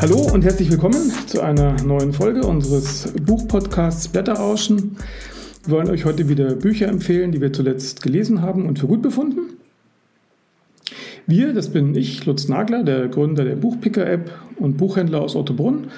Hallo 0.00 0.30
und 0.32 0.44
herzlich 0.44 0.70
willkommen 0.70 1.12
zu 1.26 1.42
einer 1.42 1.76
neuen 1.82 2.14
Folge 2.14 2.40
unseres 2.46 3.12
Buchpodcasts 3.22 4.08
Blätterrauschen. 4.08 4.96
Wir 5.66 5.76
wollen 5.76 5.90
euch 5.90 6.06
heute 6.06 6.28
wieder 6.28 6.54
Bücher 6.54 6.88
empfehlen, 6.88 7.32
die 7.32 7.42
wir 7.42 7.52
zuletzt 7.52 8.02
gelesen 8.02 8.40
haben 8.40 8.66
und 8.66 8.78
für 8.78 8.86
gut 8.86 9.02
befunden. 9.02 9.58
Wir, 11.26 11.52
das 11.52 11.70
bin 11.70 11.94
ich, 11.94 12.24
Lutz 12.24 12.48
Nagler, 12.48 12.82
der 12.82 13.08
Gründer 13.08 13.44
der 13.44 13.56
Buchpicker-App 13.56 14.30
und 14.56 14.78
Buchhändler 14.78 15.20
aus 15.20 15.36
Ottobrunn. 15.36 15.88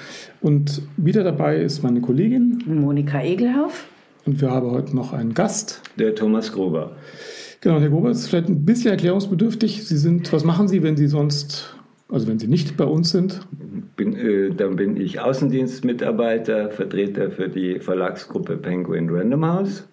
Und 0.41 0.81
wieder 0.97 1.23
dabei 1.23 1.61
ist 1.61 1.81
meine 1.81 2.01
Kollegin 2.01 2.61
Monika 2.65 3.21
Egelhauf. 3.21 3.85
Und 4.25 4.41
wir 4.41 4.51
haben 4.51 4.69
heute 4.71 4.93
noch 4.95 5.13
einen 5.13 5.33
Gast. 5.33 5.81
Der 5.97 6.13
Thomas 6.13 6.51
Gruber. 6.51 6.97
Genau, 7.61 7.79
Herr 7.79 7.89
Gruber 7.89 8.11
ist 8.11 8.27
vielleicht 8.27 8.49
ein 8.49 8.65
bisschen 8.65 8.91
erklärungsbedürftig. 8.91 9.87
Sie 9.87 9.97
sind, 9.97 10.31
was 10.31 10.43
machen 10.43 10.67
Sie, 10.67 10.83
wenn 10.83 10.95
Sie 10.95 11.07
sonst, 11.07 11.75
also 12.07 12.27
wenn 12.27 12.37
Sie 12.37 12.47
nicht 12.47 12.77
bei 12.77 12.85
uns 12.85 13.09
sind? 13.09 13.47
Bin, 13.95 14.15
äh, 14.15 14.51
dann 14.51 14.75
bin 14.75 14.95
ich 14.95 15.19
Außendienstmitarbeiter, 15.19 16.69
Vertreter 16.69 17.31
für 17.31 17.49
die 17.49 17.79
Verlagsgruppe 17.79 18.57
Penguin 18.57 19.09
Random 19.09 19.45
House. 19.45 19.87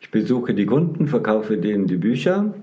Ich 0.00 0.10
besuche 0.10 0.52
die 0.52 0.66
Kunden, 0.66 1.06
verkaufe 1.06 1.56
denen 1.56 1.86
die 1.86 1.96
Bücher 1.96 2.54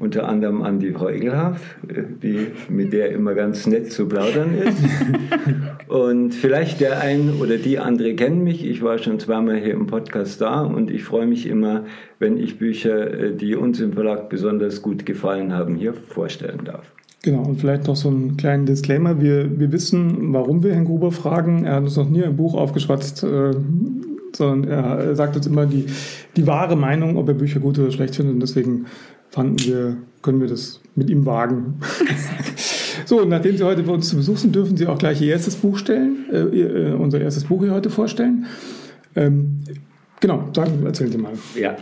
unter 0.00 0.26
anderem 0.26 0.62
an 0.62 0.80
die 0.80 0.92
Frau 0.92 1.10
Egelhaff, 1.10 1.76
die, 1.82 2.48
mit 2.70 2.92
der 2.92 3.10
immer 3.12 3.34
ganz 3.34 3.66
nett 3.66 3.92
zu 3.92 4.08
plaudern 4.08 4.54
ist. 4.54 4.78
und 5.90 6.34
vielleicht 6.36 6.80
der 6.80 7.00
ein 7.00 7.40
oder 7.40 7.56
die 7.56 7.80
andere 7.80 8.14
kennen 8.14 8.44
mich. 8.44 8.64
Ich 8.64 8.80
war 8.80 8.98
schon 8.98 9.18
zweimal 9.18 9.56
hier 9.56 9.72
im 9.72 9.88
Podcast 9.88 10.40
da 10.40 10.60
und 10.60 10.88
ich 10.88 11.02
freue 11.02 11.26
mich 11.26 11.46
immer, 11.46 11.84
wenn 12.20 12.36
ich 12.36 12.58
Bücher, 12.60 13.12
äh, 13.12 13.34
die 13.34 13.56
uns 13.56 13.80
im 13.80 13.92
Verlag 13.92 14.28
besonders 14.28 14.82
gut 14.82 15.04
gefallen 15.04 15.52
haben, 15.52 15.74
hier 15.74 15.92
vorstellen 15.92 16.60
darf. 16.64 16.92
Genau, 17.22 17.42
und 17.42 17.56
vielleicht 17.56 17.88
noch 17.88 17.96
so 17.96 18.08
einen 18.08 18.36
kleinen 18.36 18.66
Disclaimer. 18.66 19.20
Wir, 19.20 19.58
wir 19.58 19.72
wissen, 19.72 20.32
warum 20.32 20.62
wir 20.62 20.74
Herrn 20.74 20.84
Gruber 20.84 21.10
fragen. 21.10 21.64
Er 21.64 21.74
hat 21.74 21.82
uns 21.82 21.96
noch 21.96 22.08
nie 22.08 22.22
ein 22.22 22.36
Buch 22.36 22.54
aufgeschwatzt, 22.54 23.24
äh, 23.24 23.50
sondern 24.32 24.70
er 24.70 25.16
sagt 25.16 25.34
uns 25.34 25.48
immer 25.48 25.66
die, 25.66 25.86
die 26.36 26.46
wahre 26.46 26.76
Meinung, 26.76 27.16
ob 27.16 27.26
er 27.26 27.34
Bücher 27.34 27.58
gut 27.58 27.80
oder 27.80 27.90
schlecht 27.90 28.14
findet. 28.14 28.34
Und 28.34 28.40
deswegen 28.40 28.86
fanden 29.28 29.58
wir, 29.66 29.96
können 30.22 30.40
wir 30.40 30.46
das 30.46 30.80
mit 30.94 31.10
ihm 31.10 31.26
wagen. 31.26 31.80
so, 33.10 33.24
nachdem 33.24 33.56
Sie 33.56 33.64
heute 33.64 33.82
bei 33.82 33.92
uns 33.92 34.08
zu 34.08 34.14
Besuch 34.14 34.36
sind, 34.36 34.54
dürfen 34.54 34.76
Sie 34.76 34.86
auch 34.86 34.96
gleich 34.96 35.20
Ihr 35.20 35.32
erstes 35.32 35.56
Buch 35.56 35.76
stellen, 35.76 36.26
äh, 36.30 36.36
äh, 36.36 36.92
unser 36.92 37.20
erstes 37.20 37.42
Buch 37.42 37.60
hier 37.60 37.74
heute 37.74 37.90
vorstellen. 37.90 38.46
Ähm, 39.16 39.64
genau, 40.20 40.48
sagen, 40.54 40.86
erzählen 40.86 41.10
Sie 41.10 41.18
mal. 41.18 41.32
Ja. 41.56 41.76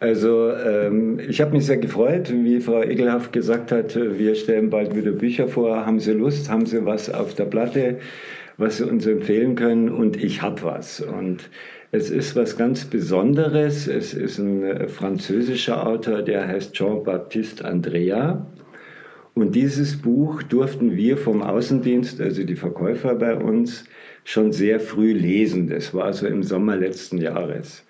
Also 0.00 0.50
ähm, 0.52 1.20
ich 1.28 1.42
habe 1.42 1.52
mich 1.52 1.66
sehr 1.66 1.76
gefreut, 1.76 2.32
wie 2.32 2.60
Frau 2.60 2.82
Egelhaft 2.82 3.34
gesagt 3.34 3.70
hat, 3.70 3.96
wir 3.96 4.34
stellen 4.34 4.70
bald 4.70 4.96
wieder 4.96 5.12
Bücher 5.12 5.46
vor. 5.46 5.84
Haben 5.84 6.00
Sie 6.00 6.12
Lust? 6.12 6.50
Haben 6.50 6.64
Sie 6.64 6.86
was 6.86 7.12
auf 7.12 7.34
der 7.34 7.44
Platte, 7.44 7.98
was 8.56 8.78
Sie 8.78 8.84
uns 8.84 9.04
empfehlen 9.04 9.56
können? 9.56 9.90
Und 9.90 10.16
ich 10.16 10.40
habe 10.40 10.62
was. 10.62 11.02
Und 11.02 11.50
es 11.92 12.08
ist 12.08 12.34
was 12.34 12.56
ganz 12.56 12.86
Besonderes. 12.86 13.88
Es 13.88 14.14
ist 14.14 14.38
ein 14.38 14.62
äh, 14.62 14.88
französischer 14.88 15.86
Autor, 15.86 16.22
der 16.22 16.48
heißt 16.48 16.72
Jean-Baptiste 16.72 17.62
Andrea. 17.62 18.46
Und 19.36 19.54
dieses 19.54 19.98
Buch 20.00 20.42
durften 20.42 20.96
wir 20.96 21.18
vom 21.18 21.42
Außendienst, 21.42 22.22
also 22.22 22.42
die 22.42 22.56
Verkäufer 22.56 23.14
bei 23.14 23.36
uns, 23.36 23.84
schon 24.24 24.50
sehr 24.50 24.80
früh 24.80 25.12
lesen. 25.12 25.68
Das 25.68 25.92
war 25.92 26.10
so 26.14 26.26
im 26.26 26.42
Sommer 26.42 26.74
letzten 26.74 27.18
Jahres. 27.18 27.84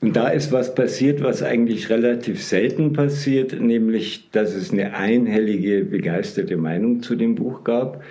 Und 0.00 0.16
da 0.16 0.26
ist 0.26 0.50
was 0.50 0.74
passiert, 0.74 1.22
was 1.22 1.44
eigentlich 1.44 1.88
relativ 1.88 2.42
selten 2.42 2.92
passiert, 2.92 3.58
nämlich, 3.60 4.28
dass 4.32 4.54
es 4.56 4.72
eine 4.72 4.94
einhellige, 4.94 5.84
begeisterte 5.84 6.56
Meinung 6.56 7.00
zu 7.00 7.14
dem 7.14 7.36
Buch 7.36 7.62
gab. 7.62 8.02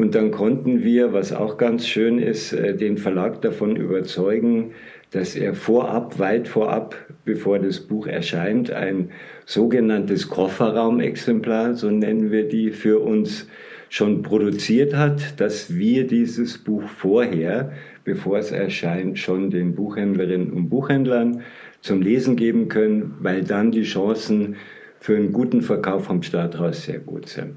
Und 0.00 0.14
dann 0.14 0.30
konnten 0.30 0.82
wir, 0.82 1.12
was 1.12 1.30
auch 1.30 1.58
ganz 1.58 1.86
schön 1.86 2.18
ist, 2.18 2.54
äh, 2.54 2.74
den 2.74 2.96
Verlag 2.96 3.42
davon 3.42 3.76
überzeugen, 3.76 4.70
dass 5.10 5.36
er 5.36 5.52
vorab, 5.52 6.18
weit 6.18 6.48
vorab, 6.48 6.96
bevor 7.26 7.58
das 7.58 7.80
Buch 7.80 8.06
erscheint, 8.06 8.70
ein 8.70 9.10
sogenanntes 9.44 10.30
Kofferraumexemplar, 10.30 11.74
so 11.74 11.90
nennen 11.90 12.30
wir 12.30 12.48
die, 12.48 12.70
für 12.70 13.00
uns 13.00 13.46
schon 13.90 14.22
produziert 14.22 14.96
hat, 14.96 15.38
dass 15.38 15.76
wir 15.76 16.06
dieses 16.06 16.56
Buch 16.56 16.84
vorher, 16.84 17.72
bevor 18.02 18.38
es 18.38 18.52
erscheint, 18.52 19.18
schon 19.18 19.50
den 19.50 19.74
Buchhändlerinnen 19.74 20.50
und 20.50 20.70
Buchhändlern 20.70 21.42
zum 21.82 22.00
Lesen 22.00 22.36
geben 22.36 22.68
können, 22.68 23.16
weil 23.20 23.44
dann 23.44 23.70
die 23.70 23.82
Chancen 23.82 24.56
für 24.98 25.14
einen 25.14 25.34
guten 25.34 25.60
Verkauf 25.60 26.04
vom 26.04 26.22
Start 26.22 26.58
raus 26.58 26.84
sehr 26.84 27.00
gut 27.00 27.28
sind. 27.28 27.56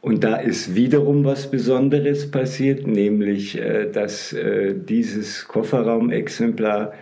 Und 0.00 0.22
da 0.22 0.36
ist 0.36 0.74
wiederum 0.76 1.24
was 1.24 1.50
Besonderes 1.50 2.30
passiert, 2.30 2.86
nämlich 2.86 3.58
äh, 3.58 3.90
dass 3.90 4.32
äh, 4.32 4.74
dieses 4.74 5.48
Kofferraumexemplar 5.48 6.92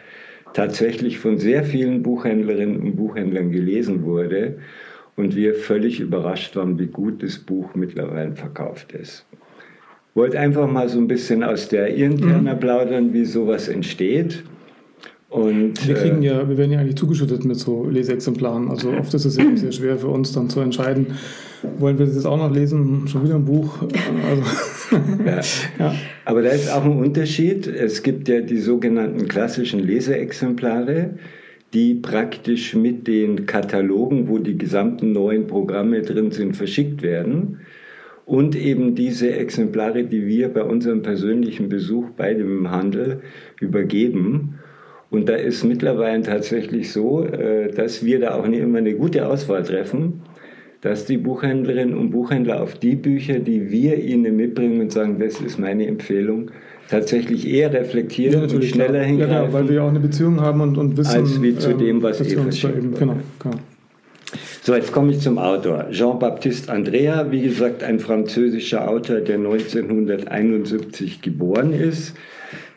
tatsächlich 0.54 1.18
von 1.18 1.36
sehr 1.36 1.64
vielen 1.64 2.02
Buchhändlerinnen 2.02 2.80
und 2.80 2.96
Buchhändlern 2.96 3.52
gelesen 3.52 4.04
wurde 4.04 4.56
und 5.16 5.36
wir 5.36 5.54
völlig 5.54 6.00
überrascht 6.00 6.56
waren, 6.56 6.78
wie 6.78 6.86
gut 6.86 7.22
das 7.22 7.38
Buch 7.38 7.74
mittlerweile 7.74 8.34
verkauft 8.34 8.92
ist. 8.92 9.26
Wollte 10.14 10.40
einfach 10.40 10.66
mal 10.70 10.88
so 10.88 10.98
ein 10.98 11.08
bisschen 11.08 11.42
aus 11.44 11.68
der 11.68 11.94
Interna 11.94 12.54
mhm. 12.54 12.60
plaudern, 12.60 13.12
wie 13.12 13.26
sowas 13.26 13.68
entsteht. 13.68 14.44
Und, 15.28 15.86
wir 15.86 15.94
kriegen 15.96 16.22
äh, 16.22 16.28
ja, 16.28 16.48
wir 16.48 16.56
werden 16.56 16.72
ja 16.72 16.78
eigentlich 16.80 16.96
zugeschüttet 16.96 17.44
mit 17.44 17.56
so 17.56 17.84
Leseexemplaren. 17.84 18.70
Also 18.70 18.92
oft 18.92 19.12
ist 19.12 19.26
es 19.26 19.34
sehr 19.34 19.72
schwer 19.72 19.98
für 19.98 20.08
uns 20.08 20.32
dann 20.32 20.48
zu 20.48 20.60
entscheiden, 20.60 21.18
wollen 21.78 21.98
wir 21.98 22.06
das 22.06 22.14
jetzt 22.14 22.26
auch 22.26 22.36
noch 22.36 22.52
lesen? 22.52 23.06
Schon 23.08 23.24
wieder 23.24 23.36
ein 23.36 23.44
Buch. 23.44 23.78
Also, 24.28 24.42
ja. 25.24 25.40
ja. 25.78 25.94
Aber 26.24 26.42
da 26.42 26.50
ist 26.50 26.72
auch 26.72 26.84
ein 26.84 26.98
Unterschied. 26.98 27.66
Es 27.66 28.02
gibt 28.04 28.28
ja 28.28 28.40
die 28.40 28.58
sogenannten 28.58 29.26
klassischen 29.26 29.80
Leseexemplare, 29.80 31.18
die 31.74 31.94
praktisch 31.94 32.74
mit 32.76 33.08
den 33.08 33.46
Katalogen, 33.46 34.28
wo 34.28 34.38
die 34.38 34.56
gesamten 34.56 35.12
neuen 35.12 35.48
Programme 35.48 36.02
drin 36.02 36.30
sind, 36.30 36.56
verschickt 36.56 37.02
werden. 37.02 37.60
Und 38.24 38.54
eben 38.54 38.94
diese 38.94 39.32
Exemplare, 39.34 40.04
die 40.04 40.26
wir 40.26 40.48
bei 40.50 40.62
unserem 40.62 41.02
persönlichen 41.02 41.68
Besuch 41.68 42.10
bei 42.10 42.34
dem 42.34 42.70
Handel 42.70 43.22
übergeben. 43.60 44.60
Und 45.10 45.28
da 45.28 45.34
ist 45.34 45.64
mittlerweile 45.64 46.22
tatsächlich 46.22 46.92
so, 46.92 47.24
äh, 47.24 47.72
dass 47.72 48.04
wir 48.04 48.20
da 48.20 48.34
auch 48.34 48.46
nicht 48.46 48.60
immer 48.60 48.78
eine 48.78 48.94
gute 48.94 49.28
Auswahl 49.28 49.64
treffen 49.64 50.22
dass 50.86 51.04
die 51.04 51.18
Buchhändlerinnen 51.18 51.96
und 51.96 52.10
Buchhändler 52.10 52.62
auf 52.62 52.78
die 52.78 52.94
Bücher, 52.94 53.40
die 53.40 53.72
wir 53.72 53.98
ihnen 53.98 54.36
mitbringen 54.36 54.80
und 54.80 54.92
sagen, 54.92 55.18
das 55.18 55.40
ist 55.40 55.58
meine 55.58 55.84
Empfehlung, 55.84 56.52
tatsächlich 56.88 57.48
eher 57.48 57.72
reflektieren 57.72 58.48
ja, 58.48 58.54
und 58.54 58.64
schneller 58.64 59.02
hingreifen. 59.02 59.32
Ja, 59.32 59.40
genau, 59.42 59.52
weil 59.52 59.68
wir 59.68 59.82
auch 59.82 59.88
eine 59.88 59.98
Beziehung 59.98 60.40
haben 60.40 60.60
und, 60.60 60.78
und 60.78 60.96
wissen, 60.96 61.16
als 61.16 61.42
wie 61.42 61.56
zu 61.56 61.74
dem, 61.74 62.02
was 62.02 62.20
ähm, 62.20 62.26
eh 62.26 62.42
verschickt 62.42 62.98
Genau, 62.98 63.16
genau. 63.42 63.56
So, 64.62 64.76
jetzt 64.76 64.92
komme 64.92 65.10
ich 65.10 65.18
zum 65.18 65.38
Autor. 65.38 65.90
Jean-Baptiste 65.90 66.72
Andrea, 66.72 67.32
wie 67.32 67.42
gesagt, 67.42 67.82
ein 67.82 67.98
französischer 67.98 68.88
Autor, 68.88 69.20
der 69.20 69.36
1971 69.36 71.20
geboren 71.20 71.72
ist. 71.72 72.14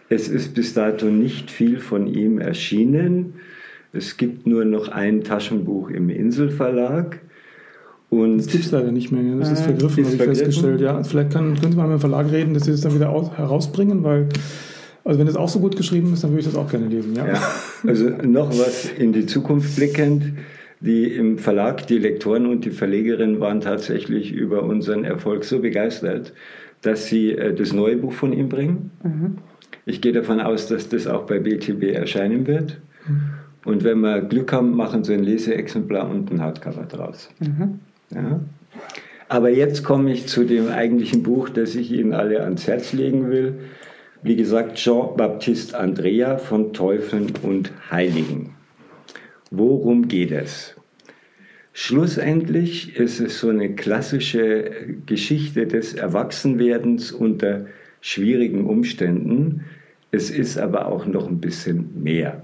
Es 0.10 0.28
ist 0.30 0.56
bis 0.56 0.74
dato 0.74 1.06
nicht 1.06 1.52
viel 1.52 1.78
von 1.78 2.08
ihm 2.08 2.40
erschienen. 2.40 3.36
Es 3.94 4.18
gibt 4.18 4.48
nur 4.48 4.66
noch 4.66 4.88
ein 4.88 5.24
Taschenbuch 5.24 5.92
im 5.92 6.10
Inselverlag. 6.10 7.20
Und 8.10 8.40
das 8.40 8.48
gibt 8.48 8.66
es 8.66 8.72
leider 8.72 8.92
nicht 8.92 9.12
mehr. 9.12 9.22
Das 9.38 9.52
ist 9.52 9.62
äh, 9.62 9.64
vergriffen, 9.66 10.04
habe 10.04 10.16
ich 10.16 10.22
festgestellt. 10.22 10.82
Ja, 10.82 11.04
vielleicht 11.04 11.32
kann, 11.32 11.60
können 11.60 11.72
Sie 11.72 11.78
mal 11.78 11.88
mit 11.88 11.98
dem 11.98 12.00
Verlag 12.00 12.32
reden, 12.32 12.54
dass 12.54 12.64
Sie 12.64 12.72
das 12.72 12.82
dann 12.82 12.96
wieder 12.96 13.10
aus, 13.10 13.32
herausbringen, 13.38 14.04
weil, 14.04 14.30
also 15.04 15.20
wenn 15.20 15.28
das 15.28 15.36
auch 15.36 15.50
so 15.50 15.60
gut 15.60 15.76
geschrieben 15.76 16.14
ist, 16.14 16.24
dann 16.24 16.32
würde 16.32 16.40
ich 16.40 16.46
das 16.48 16.56
auch 16.56 16.70
gerne 16.70 16.88
lesen. 16.88 17.16
Ja? 17.16 17.28
ja, 17.28 17.42
also 17.86 18.10
noch 18.24 18.50
was 18.50 18.90
in 18.98 19.14
die 19.14 19.26
Zukunft 19.26 19.76
blickend. 19.76 20.34
Die 20.82 21.14
im 21.14 21.38
Verlag, 21.38 21.88
die 21.88 21.98
Lektoren 21.98 22.46
und 22.46 22.64
die 22.64 22.72
Verlegerin 22.72 23.42
waren 23.42 23.60
tatsächlich 23.60 24.32
über 24.32 24.64
unseren 24.64 25.04
Erfolg 25.04 25.44
so 25.44 25.60
begeistert, 25.60 26.32
dass 26.82 27.08
sie 27.08 27.34
äh, 27.34 27.54
das 27.54 27.74
neue 27.74 27.98
Buch 27.98 28.14
von 28.14 28.32
ihm 28.32 28.48
bringen. 28.48 28.92
Mhm. 29.04 29.38
Ich 29.86 30.00
gehe 30.00 30.14
davon 30.14 30.40
aus, 30.40 30.68
dass 30.68 30.88
das 30.88 31.06
auch 31.06 31.24
bei 31.26 31.40
BTB 31.40 31.84
erscheinen 31.94 32.48
wird. 32.48 32.80
Mhm. 33.06 33.22
Und 33.66 33.84
wenn 33.84 34.00
wir 34.00 34.22
Glück 34.22 34.54
haben, 34.54 34.76
machen 34.76 35.04
sie 35.04 35.16
ein 35.16 35.24
Leseexemplar 35.24 36.10
und 36.10 36.32
ein 36.32 36.42
Hardcover 36.42 36.84
draus. 36.84 37.30
Mhm. 37.40 37.80
Ja? 38.12 38.40
Aber 39.28 39.50
jetzt 39.50 39.84
komme 39.84 40.12
ich 40.12 40.28
zu 40.28 40.44
dem 40.44 40.70
eigentlichen 40.70 41.22
Buch, 41.22 41.50
das 41.50 41.76
ich 41.76 41.92
Ihnen 41.92 42.14
alle 42.14 42.44
ans 42.44 42.68
Herz 42.68 42.94
legen 42.94 43.30
will. 43.30 43.60
Wie 44.24 44.36
gesagt, 44.36 44.76
Jean-Baptiste 44.76 45.78
Andrea 45.78 46.38
von 46.38 46.74
Teufeln 46.74 47.34
und 47.44 47.72
Heiligen. 47.92 48.56
Worum 49.52 50.08
geht 50.08 50.32
es? 50.32 50.76
Schlussendlich 51.74 52.98
ist 52.98 53.20
es 53.20 53.40
so 53.40 53.50
eine 53.50 53.76
klassische 53.76 54.72
Geschichte 55.06 55.68
des 55.68 55.94
Erwachsenwerdens 55.94 57.12
unter 57.12 57.68
schwierigen 58.02 58.66
Umständen. 58.66 59.64
Es 60.12 60.32
ist 60.32 60.58
aber 60.58 60.88
auch 60.88 61.06
noch 61.06 61.28
ein 61.28 61.40
bisschen 61.40 62.02
mehr. 62.04 62.42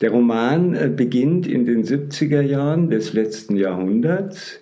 Der 0.00 0.10
Roman 0.10 0.74
äh, 0.74 0.90
beginnt 0.94 1.46
in 1.46 1.64
den 1.64 1.82
70er 1.82 2.42
Jahren 2.42 2.90
des 2.90 3.14
letzten 3.14 3.56
Jahrhunderts 3.56 4.60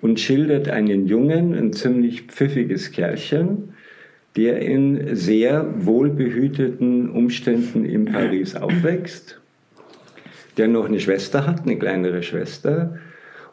und 0.00 0.20
schildert 0.20 0.68
einen 0.68 1.06
Jungen, 1.06 1.54
ein 1.54 1.72
ziemlich 1.72 2.22
pfiffiges 2.22 2.92
Kerlchen, 2.92 3.74
der 4.36 4.60
in 4.60 5.16
sehr 5.16 5.84
wohlbehüteten 5.84 7.10
Umständen 7.10 7.84
in 7.84 8.04
Paris 8.04 8.54
aufwächst, 8.54 9.40
der 10.56 10.68
noch 10.68 10.86
eine 10.86 11.00
Schwester 11.00 11.44
hat, 11.44 11.62
eine 11.62 11.76
kleinere 11.76 12.22
Schwester. 12.22 12.98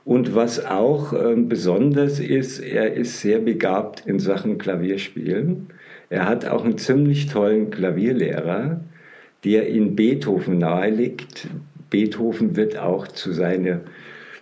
Und 0.03 0.35
was 0.35 0.63
auch 0.63 1.11
äh, 1.13 1.35
besonders 1.35 2.19
ist, 2.19 2.59
er 2.59 2.93
ist 2.93 3.21
sehr 3.21 3.39
begabt 3.39 4.03
in 4.05 4.19
Sachen 4.19 4.59
Klavierspielen. 4.59 5.69
Er 6.11 6.27
hat 6.27 6.45
auch 6.45 6.63
einen 6.63 6.77
ziemlich 6.77 7.25
tollen 7.25 7.71
Klavierlehrer, 7.71 8.81
der 9.45 9.67
in 9.67 9.95
Beethoven 9.95 10.57
naheliegt. 10.57 11.47
Beethoven 11.89 12.55
wird 12.55 12.77
auch 12.77 13.07
zu, 13.07 13.31
seine, 13.31 13.81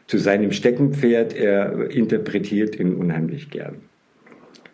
zu 0.08 0.18
seinem 0.18 0.52
Steckenpferd, 0.52 1.36
er 1.36 1.92
interpretiert 1.92 2.80
ihn 2.80 2.96
unheimlich 2.96 3.50
gern. 3.50 3.76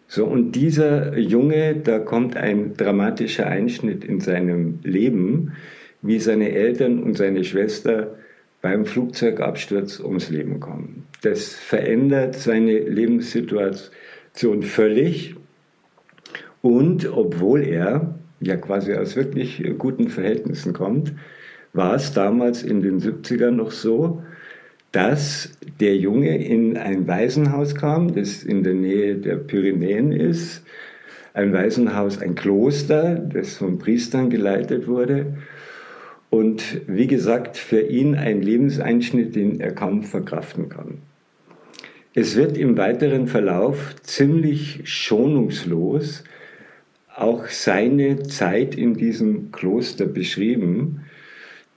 So, 0.07 0.25
und 0.25 0.53
dieser 0.53 1.17
Junge, 1.17 1.75
da 1.75 1.99
kommt 1.99 2.37
ein 2.37 2.73
dramatischer 2.75 3.47
Einschnitt 3.47 4.03
in 4.03 4.19
seinem 4.19 4.79
Leben, 4.83 5.53
wie 6.01 6.19
seine 6.19 6.51
Eltern 6.51 7.03
und 7.03 7.17
seine 7.17 7.43
Schwester 7.43 8.15
beim 8.61 8.85
Flugzeugabsturz 8.85 9.99
ums 9.99 10.29
Leben 10.29 10.59
kommen. 10.59 11.05
Das 11.21 11.53
verändert 11.53 12.35
seine 12.35 12.79
Lebenssituation 12.79 14.63
völlig. 14.63 15.35
Und 16.61 17.09
obwohl 17.11 17.61
er 17.63 18.18
ja 18.41 18.55
quasi 18.57 18.93
aus 18.93 19.15
wirklich 19.15 19.63
guten 19.77 20.09
Verhältnissen 20.09 20.73
kommt, 20.73 21.13
war 21.73 21.95
es 21.95 22.13
damals 22.13 22.63
in 22.63 22.81
den 22.81 22.99
70ern 22.99 23.51
noch 23.51 23.71
so, 23.71 24.23
dass 24.91 25.51
der 25.79 25.95
Junge 25.95 26.43
in 26.43 26.77
ein 26.77 27.07
Waisenhaus 27.07 27.75
kam, 27.75 28.15
das 28.15 28.43
in 28.43 28.63
der 28.63 28.73
Nähe 28.73 29.15
der 29.15 29.35
Pyrenäen 29.35 30.11
ist. 30.11 30.63
Ein 31.33 31.53
Waisenhaus, 31.53 32.19
ein 32.19 32.33
Kloster, 32.33 33.15
das 33.15 33.57
von 33.57 33.77
Priestern 33.77 34.29
geleitet 34.29 34.87
wurde. 34.87 35.37
Und 36.31 36.81
wie 36.87 37.07
gesagt, 37.07 37.57
für 37.57 37.81
ihn 37.81 38.15
ein 38.15 38.41
Lebenseinschnitt, 38.41 39.35
den 39.35 39.59
er 39.59 39.71
kaum 39.71 40.03
verkraften 40.03 40.69
kann. 40.69 40.99
Es 42.15 42.35
wird 42.35 42.57
im 42.57 42.75
weiteren 42.77 43.27
Verlauf 43.27 43.95
ziemlich 44.01 44.81
schonungslos 44.83 46.23
auch 47.21 47.47
seine 47.47 48.23
Zeit 48.23 48.75
in 48.75 48.93
diesem 48.95 49.51
Kloster 49.51 50.05
beschrieben 50.05 51.01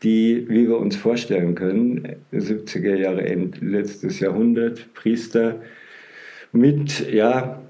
die, 0.02 0.46
wie 0.48 0.68
wir 0.68 0.78
uns 0.78 0.96
vorstellen 0.96 1.54
können, 1.54 2.16
70er 2.32 2.96
Jahre, 2.96 3.22
letztes 3.60 4.20
Jahrhundert, 4.20 4.92
Priester 4.94 5.60
mit 6.52 7.08
ja, 7.10 7.62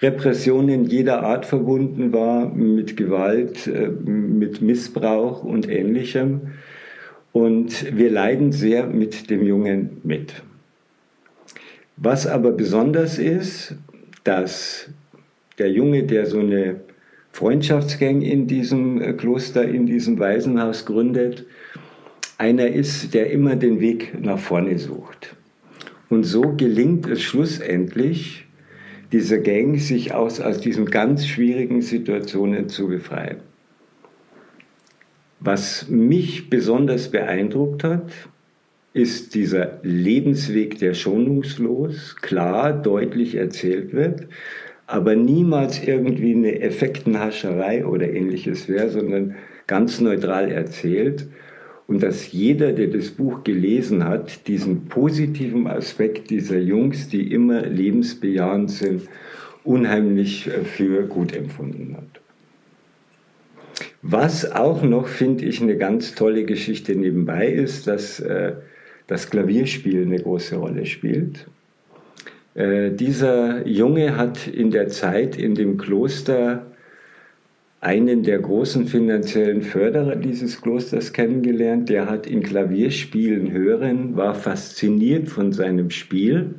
Repressionen 0.00 0.84
jeder 0.86 1.22
Art 1.22 1.44
verbunden 1.44 2.12
war, 2.12 2.48
mit 2.48 2.96
Gewalt, 2.96 3.66
äh, 3.66 3.88
mit 3.88 4.62
Missbrauch 4.62 5.44
und 5.44 5.68
ähnlichem. 5.68 6.52
Und 7.32 7.96
wir 7.96 8.10
leiden 8.10 8.52
sehr 8.52 8.86
mit 8.86 9.30
dem 9.30 9.46
Jungen 9.46 10.00
mit. 10.02 10.42
Was 11.96 12.26
aber 12.26 12.50
besonders 12.52 13.18
ist, 13.18 13.76
dass 14.24 14.88
der 15.58 15.70
Junge, 15.70 16.04
der 16.04 16.26
so 16.26 16.40
eine 16.40 16.80
Freundschaftsgang 17.32 18.22
in 18.22 18.46
diesem 18.46 19.00
äh, 19.00 19.12
Kloster, 19.12 19.66
in 19.66 19.86
diesem 19.86 20.18
Waisenhaus 20.18 20.84
gründet, 20.84 21.46
einer 22.38 22.68
ist, 22.68 23.14
der 23.14 23.30
immer 23.30 23.56
den 23.56 23.80
Weg 23.80 24.20
nach 24.20 24.38
vorne 24.38 24.78
sucht. 24.78 25.36
Und 26.08 26.24
so 26.24 26.54
gelingt 26.56 27.06
es 27.06 27.22
schlussendlich, 27.22 28.46
dieser 29.12 29.38
Gang 29.38 29.78
sich 29.78 30.14
aus, 30.14 30.40
aus 30.40 30.60
diesen 30.60 30.86
ganz 30.86 31.26
schwierigen 31.26 31.82
Situationen 31.82 32.68
zu 32.68 32.88
befreien. 32.88 33.38
Was 35.40 35.88
mich 35.88 36.50
besonders 36.50 37.10
beeindruckt 37.10 37.84
hat, 37.84 38.10
ist 38.92 39.34
dieser 39.34 39.78
Lebensweg, 39.82 40.78
der 40.78 40.94
schonungslos, 40.94 42.16
klar, 42.16 42.72
deutlich 42.72 43.36
erzählt 43.36 43.92
wird, 43.92 44.26
aber 44.90 45.14
niemals 45.14 45.80
irgendwie 45.80 46.34
eine 46.34 46.60
Effektenhascherei 46.62 47.86
oder 47.86 48.12
ähnliches 48.12 48.68
wäre, 48.68 48.90
sondern 48.90 49.36
ganz 49.68 50.00
neutral 50.00 50.50
erzählt. 50.50 51.28
Und 51.86 52.02
dass 52.02 52.32
jeder, 52.32 52.72
der 52.72 52.88
das 52.88 53.12
Buch 53.12 53.44
gelesen 53.44 54.04
hat, 54.04 54.48
diesen 54.48 54.86
positiven 54.86 55.68
Aspekt 55.68 56.30
dieser 56.30 56.58
Jungs, 56.58 57.08
die 57.08 57.32
immer 57.32 57.62
lebensbejahend 57.62 58.70
sind, 58.70 59.02
unheimlich 59.62 60.48
äh, 60.48 60.64
für 60.64 61.04
gut 61.06 61.36
empfunden 61.36 61.96
hat. 61.96 62.20
Was 64.02 64.50
auch 64.50 64.82
noch, 64.82 65.06
finde 65.06 65.44
ich, 65.44 65.62
eine 65.62 65.76
ganz 65.76 66.16
tolle 66.16 66.44
Geschichte 66.44 66.96
nebenbei 66.96 67.46
ist, 67.46 67.86
dass 67.86 68.18
äh, 68.18 68.54
das 69.06 69.30
Klavierspiel 69.30 70.02
eine 70.02 70.18
große 70.18 70.56
Rolle 70.56 70.84
spielt. 70.86 71.46
Äh, 72.54 72.90
dieser 72.90 73.66
Junge 73.66 74.16
hat 74.16 74.46
in 74.46 74.70
der 74.70 74.88
Zeit 74.88 75.36
in 75.36 75.54
dem 75.54 75.78
Kloster 75.78 76.66
einen 77.80 78.22
der 78.22 78.38
großen 78.38 78.86
finanziellen 78.86 79.62
Förderer 79.62 80.16
dieses 80.16 80.60
Klosters 80.60 81.12
kennengelernt. 81.12 81.88
Der 81.88 82.10
hat 82.10 82.26
ihn 82.26 82.42
Klavierspielen 82.42 83.52
hören, 83.52 84.16
war 84.16 84.34
fasziniert 84.34 85.28
von 85.28 85.52
seinem 85.52 85.90
Spiel 85.90 86.54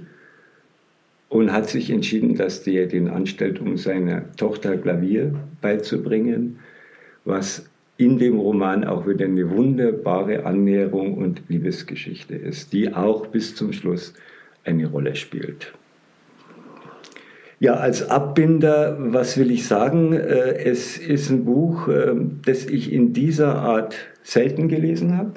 und 1.29 1.51
hat 1.53 1.69
sich 1.69 1.91
entschieden, 1.91 2.35
dass 2.35 2.63
der 2.63 2.87
den 2.87 3.07
anstellt, 3.07 3.59
um 3.59 3.77
seiner 3.77 4.31
Tochter 4.35 4.77
Klavier 4.77 5.33
beizubringen, 5.61 6.59
was 7.23 7.69
in 7.97 8.17
dem 8.17 8.39
Roman 8.39 8.83
auch 8.83 9.07
wieder 9.07 9.25
eine 9.25 9.47
wunderbare 9.51 10.44
Annäherung 10.45 11.17
und 11.17 11.44
Liebesgeschichte 11.49 12.35
ist, 12.35 12.73
die 12.73 12.91
auch 12.91 13.27
bis 13.27 13.53
zum 13.53 13.73
Schluss 13.73 14.15
eine 14.63 14.87
Rolle 14.87 15.15
spielt. 15.15 15.71
Ja, 17.61 17.75
als 17.75 18.09
Abbinder, 18.09 18.97
was 18.99 19.37
will 19.37 19.51
ich 19.51 19.67
sagen? 19.67 20.13
Äh, 20.13 20.63
es 20.63 20.97
ist 20.97 21.29
ein 21.29 21.45
Buch, 21.45 21.87
äh, 21.89 22.15
das 22.43 22.65
ich 22.65 22.91
in 22.91 23.13
dieser 23.13 23.57
Art 23.57 23.95
selten 24.23 24.67
gelesen 24.67 25.15
habe. 25.15 25.33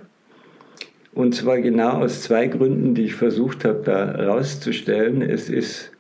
Und 1.12 1.34
zwar 1.34 1.58
genau 1.58 1.98
aus 1.98 2.22
zwei 2.22 2.46
Gründen, 2.46 2.94
die 2.94 3.02
ich 3.02 3.14
versucht 3.14 3.66
habe, 3.66 3.82
da 3.84 4.12
rauszustellen. 4.12 5.20
Es 5.20 5.50
ist 5.50 5.90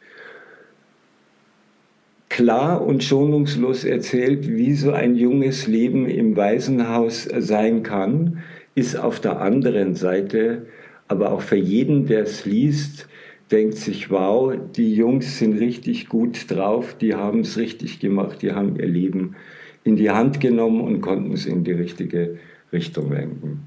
klar 2.30 2.80
und 2.80 3.04
schonungslos 3.04 3.84
erzählt, 3.84 4.48
wie 4.48 4.72
so 4.72 4.92
ein 4.92 5.16
junges 5.16 5.66
Leben 5.66 6.06
im 6.06 6.38
Waisenhaus 6.38 7.28
sein 7.36 7.82
kann, 7.82 8.38
ist 8.74 8.96
auf 8.98 9.20
der 9.20 9.42
anderen 9.42 9.94
Seite 9.94 10.62
aber 11.06 11.32
auch 11.32 11.42
für 11.42 11.56
jeden, 11.56 12.06
der 12.06 12.22
es 12.22 12.46
liest, 12.46 13.08
denkt 13.50 13.76
sich, 13.76 14.10
wow, 14.10 14.54
die 14.76 14.94
Jungs 14.94 15.38
sind 15.38 15.58
richtig 15.58 16.08
gut 16.08 16.50
drauf, 16.50 16.96
die 17.00 17.14
haben 17.14 17.40
es 17.40 17.56
richtig 17.56 18.00
gemacht, 18.00 18.42
die 18.42 18.52
haben 18.52 18.76
ihr 18.76 18.86
Leben 18.86 19.36
in 19.84 19.96
die 19.96 20.10
Hand 20.10 20.40
genommen 20.40 20.80
und 20.80 21.00
konnten 21.00 21.32
es 21.32 21.46
in 21.46 21.62
die 21.62 21.72
richtige 21.72 22.38
Richtung 22.72 23.12
lenken. 23.12 23.66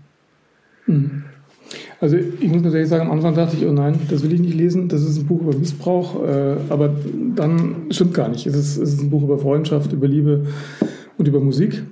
Mhm. 0.88 1.24
Also 2.00 2.15
ich 2.17 2.48
muss 2.48 2.62
natürlich 2.62 2.88
sagen, 2.88 3.07
am 3.07 3.12
Anfang 3.12 3.36
dachte 3.36 3.57
ich, 3.57 3.65
oh 3.65 3.72
nein, 3.72 4.00
das 4.10 4.24
will 4.24 4.34
ich 4.34 4.39
nicht 4.39 4.55
lesen, 4.55 4.88
das 4.88 5.03
ist 5.03 5.17
ein 5.17 5.25
Buch 5.25 5.41
über 5.41 5.55
Missbrauch, 5.55 6.24
äh, 6.24 6.55
aber 6.69 6.96
dann 7.36 7.88
stimmt 7.91 8.13
gar 8.13 8.29
nicht. 8.29 8.46
Es 8.46 8.55
ist, 8.55 8.77
es 8.77 8.93
ist 8.93 9.01
ein 9.01 9.10
Buch 9.10 9.24
über 9.24 9.38
Freundschaft, 9.38 9.91
über 9.91 10.07
Liebe 10.07 10.46
und 11.17 11.27
über 11.27 11.39
Musik. 11.39 11.84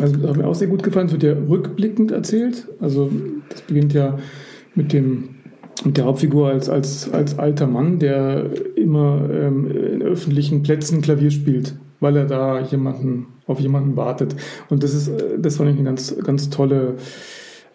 Also 0.00 0.16
das 0.16 0.30
hat 0.30 0.36
mir 0.36 0.46
auch 0.46 0.54
sehr 0.54 0.68
gut 0.68 0.82
gefallen. 0.82 1.06
Es 1.06 1.12
wird 1.12 1.22
ja 1.22 1.32
rückblickend 1.32 2.12
erzählt. 2.12 2.66
Also 2.80 3.10
das 3.48 3.62
beginnt 3.62 3.92
ja 3.92 4.18
mit 4.74 4.92
dem 4.92 5.33
und 5.84 5.96
der 5.98 6.06
Hauptfigur 6.06 6.48
als, 6.48 6.68
als, 6.68 7.12
als 7.12 7.38
alter 7.38 7.66
Mann, 7.66 7.98
der 7.98 8.46
immer 8.76 9.28
ähm, 9.30 9.70
in 9.70 10.02
öffentlichen 10.02 10.62
Plätzen 10.62 11.02
Klavier 11.02 11.30
spielt, 11.30 11.74
weil 12.00 12.16
er 12.16 12.24
da 12.24 12.60
jemanden, 12.60 13.26
auf 13.46 13.60
jemanden 13.60 13.96
wartet. 13.96 14.34
Und 14.70 14.82
das 14.82 14.94
ist, 14.94 15.12
das 15.38 15.56
fand 15.56 15.70
ich 15.70 15.76
eine 15.76 15.84
ganz, 15.84 16.16
ganz 16.24 16.48
tolle, 16.48 16.94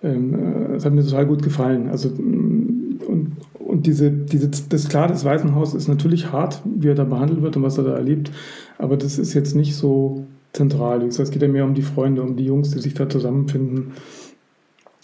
ähm, 0.01 0.33
äh, 0.33 0.73
das 0.73 0.85
hat 0.85 0.93
mir 0.93 1.03
total 1.03 1.27
gut 1.27 1.43
gefallen. 1.43 1.87
Also, 1.89 2.09
mm, 2.09 2.99
und, 3.07 3.37
und 3.59 3.85
diese, 3.85 4.09
diese, 4.09 4.49
das 4.69 4.89
klar, 4.89 5.07
das 5.07 5.23
Waisenhaus 5.23 5.75
ist 5.75 5.87
natürlich 5.87 6.31
hart, 6.31 6.61
wie 6.65 6.87
er 6.87 6.95
da 6.95 7.03
behandelt 7.03 7.43
wird 7.43 7.57
und 7.57 7.63
was 7.63 7.77
er 7.77 7.83
da 7.83 7.95
erlebt, 7.95 8.31
aber 8.79 8.97
das 8.97 9.19
ist 9.19 9.33
jetzt 9.35 9.55
nicht 9.55 9.75
so 9.75 10.25
zentral. 10.53 11.03
Es 11.03 11.17
geht 11.29 11.41
ja 11.41 11.47
mehr 11.47 11.65
um 11.65 11.75
die 11.75 11.83
Freunde, 11.83 12.23
um 12.23 12.35
die 12.35 12.45
Jungs, 12.45 12.71
die 12.71 12.79
sich 12.79 12.95
da 12.95 13.07
zusammenfinden 13.07 13.91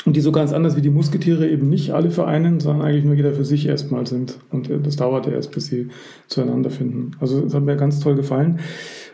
und 0.06 0.16
die 0.16 0.22
so 0.22 0.32
ganz 0.32 0.54
anders 0.54 0.76
wie 0.76 0.82
die 0.82 0.92
Musketiere 0.92 1.48
eben 1.50 1.68
nicht 1.68 1.92
alle 1.92 2.12
vereinen, 2.12 2.60
sondern 2.60 2.86
eigentlich 2.86 3.06
nur 3.06 3.16
jeder 3.16 3.34
für 3.34 3.44
sich 3.44 3.68
erstmal 3.68 4.06
sind. 4.06 4.38
Und 4.52 4.70
äh, 4.70 4.80
das 4.80 4.96
dauerte 4.96 5.32
erst, 5.32 5.52
bis 5.52 5.66
sie 5.66 5.90
zueinander 6.28 6.70
finden. 6.70 7.12
Also 7.20 7.42
das 7.42 7.54
hat 7.54 7.64
mir 7.64 7.76
ganz 7.76 8.00
toll 8.00 8.16
gefallen. 8.16 8.60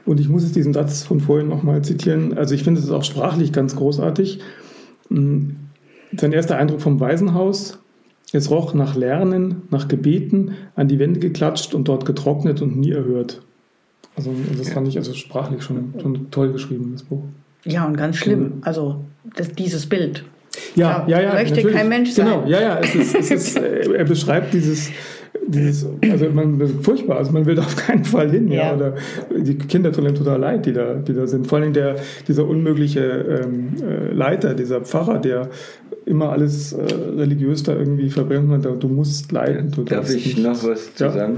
Und 0.06 0.20
ich 0.20 0.28
muss 0.28 0.44
jetzt 0.44 0.56
diesen 0.56 0.74
Satz 0.74 1.04
von 1.04 1.22
vorhin 1.22 1.48
nochmal 1.48 1.82
zitieren. 1.84 2.38
Also 2.38 2.54
ich 2.56 2.64
finde 2.64 2.82
es 2.82 2.92
auch 2.92 3.04
sprachlich 3.04 3.54
ganz 3.54 3.76
großartig. 3.76 4.40
Hm, 5.10 5.56
sein 6.18 6.34
erster 6.34 6.58
Eindruck 6.58 6.82
vom 6.82 7.00
Waisenhaus, 7.00 7.80
Es 8.34 8.50
roch 8.50 8.74
nach 8.74 8.96
Lernen, 8.96 9.64
nach 9.72 9.88
Gebeten, 9.88 10.56
an 10.76 10.90
die 10.90 11.00
Wände 11.00 11.22
geklatscht 11.22 11.74
und 11.74 11.88
dort 11.88 12.06
getrocknet 12.06 12.62
und 12.62 12.78
nie 12.78 12.92
erhört. 12.92 13.42
Also 14.18 14.34
das 14.58 14.70
fand 14.70 14.90
ich 14.90 14.98
also 14.98 15.14
sprachlich 15.14 15.64
schon, 15.64 15.94
schon 16.02 16.32
toll 16.32 16.52
geschrieben, 16.52 16.92
das 16.92 17.04
Buch. 17.04 17.24
Ja, 17.64 17.86
und 17.86 17.96
ganz 17.96 18.18
schlimm. 18.18 18.56
Also 18.62 19.06
das, 19.36 19.54
dieses 19.54 19.86
Bild. 19.86 20.26
Ja, 20.76 21.06
ja, 21.08 21.22
ja. 21.22 21.34
Möchte 21.34 21.56
natürlich. 21.56 21.76
kein 21.76 21.90
Mensch 21.90 22.12
sein. 22.12 22.26
Genau, 22.26 22.44
ja, 22.48 22.62
ja. 22.62 22.80
Es 22.80 22.96
ist, 22.96 23.16
es 23.16 23.32
ist, 23.32 23.58
äh, 23.62 23.94
er 23.94 24.06
beschreibt 24.06 24.54
dieses, 24.54 24.90
dieses, 25.48 25.88
also 26.10 26.30
man 26.30 26.60
furchtbar, 26.82 27.18
also 27.18 27.32
man 27.32 27.46
will 27.46 27.56
da 27.56 27.62
auf 27.62 27.76
keinen 27.76 28.04
Fall 28.04 28.30
hin, 28.32 28.50
ja. 28.50 28.68
Ja. 28.68 28.76
Oder 28.76 28.96
die 29.38 29.58
Kinder 29.58 29.92
tun 29.92 30.06
ihm 30.06 30.16
total 30.16 30.40
leid, 30.40 30.66
die 30.66 30.74
da, 30.74 30.96
die 30.96 31.14
da 31.14 31.26
sind. 31.28 31.48
Vor 31.48 31.60
allem 31.60 31.74
der, 31.74 31.96
dieser 32.28 32.46
unmögliche 32.48 33.44
ähm, 33.46 33.70
äh, 33.82 34.14
Leiter, 34.14 34.54
dieser 34.54 34.82
Pfarrer, 34.82 35.20
der 35.20 35.50
immer 36.06 36.32
alles 36.32 36.74
äh, 36.74 36.84
religiös 37.18 37.64
da 37.64 37.76
irgendwie 37.76 38.10
verbrennt 38.10 38.66
hat, 38.66 38.84
du 38.84 38.88
musst 38.88 39.32
leiden. 39.32 39.72
Du 39.72 39.84
Darf 39.84 40.00
darfst 40.00 40.16
ich 40.16 40.38
nicht. 40.38 40.46
noch 40.46 40.64
was 40.64 40.94
zu 40.96 41.06
Ja. 41.06 41.12
sagen? 41.12 41.36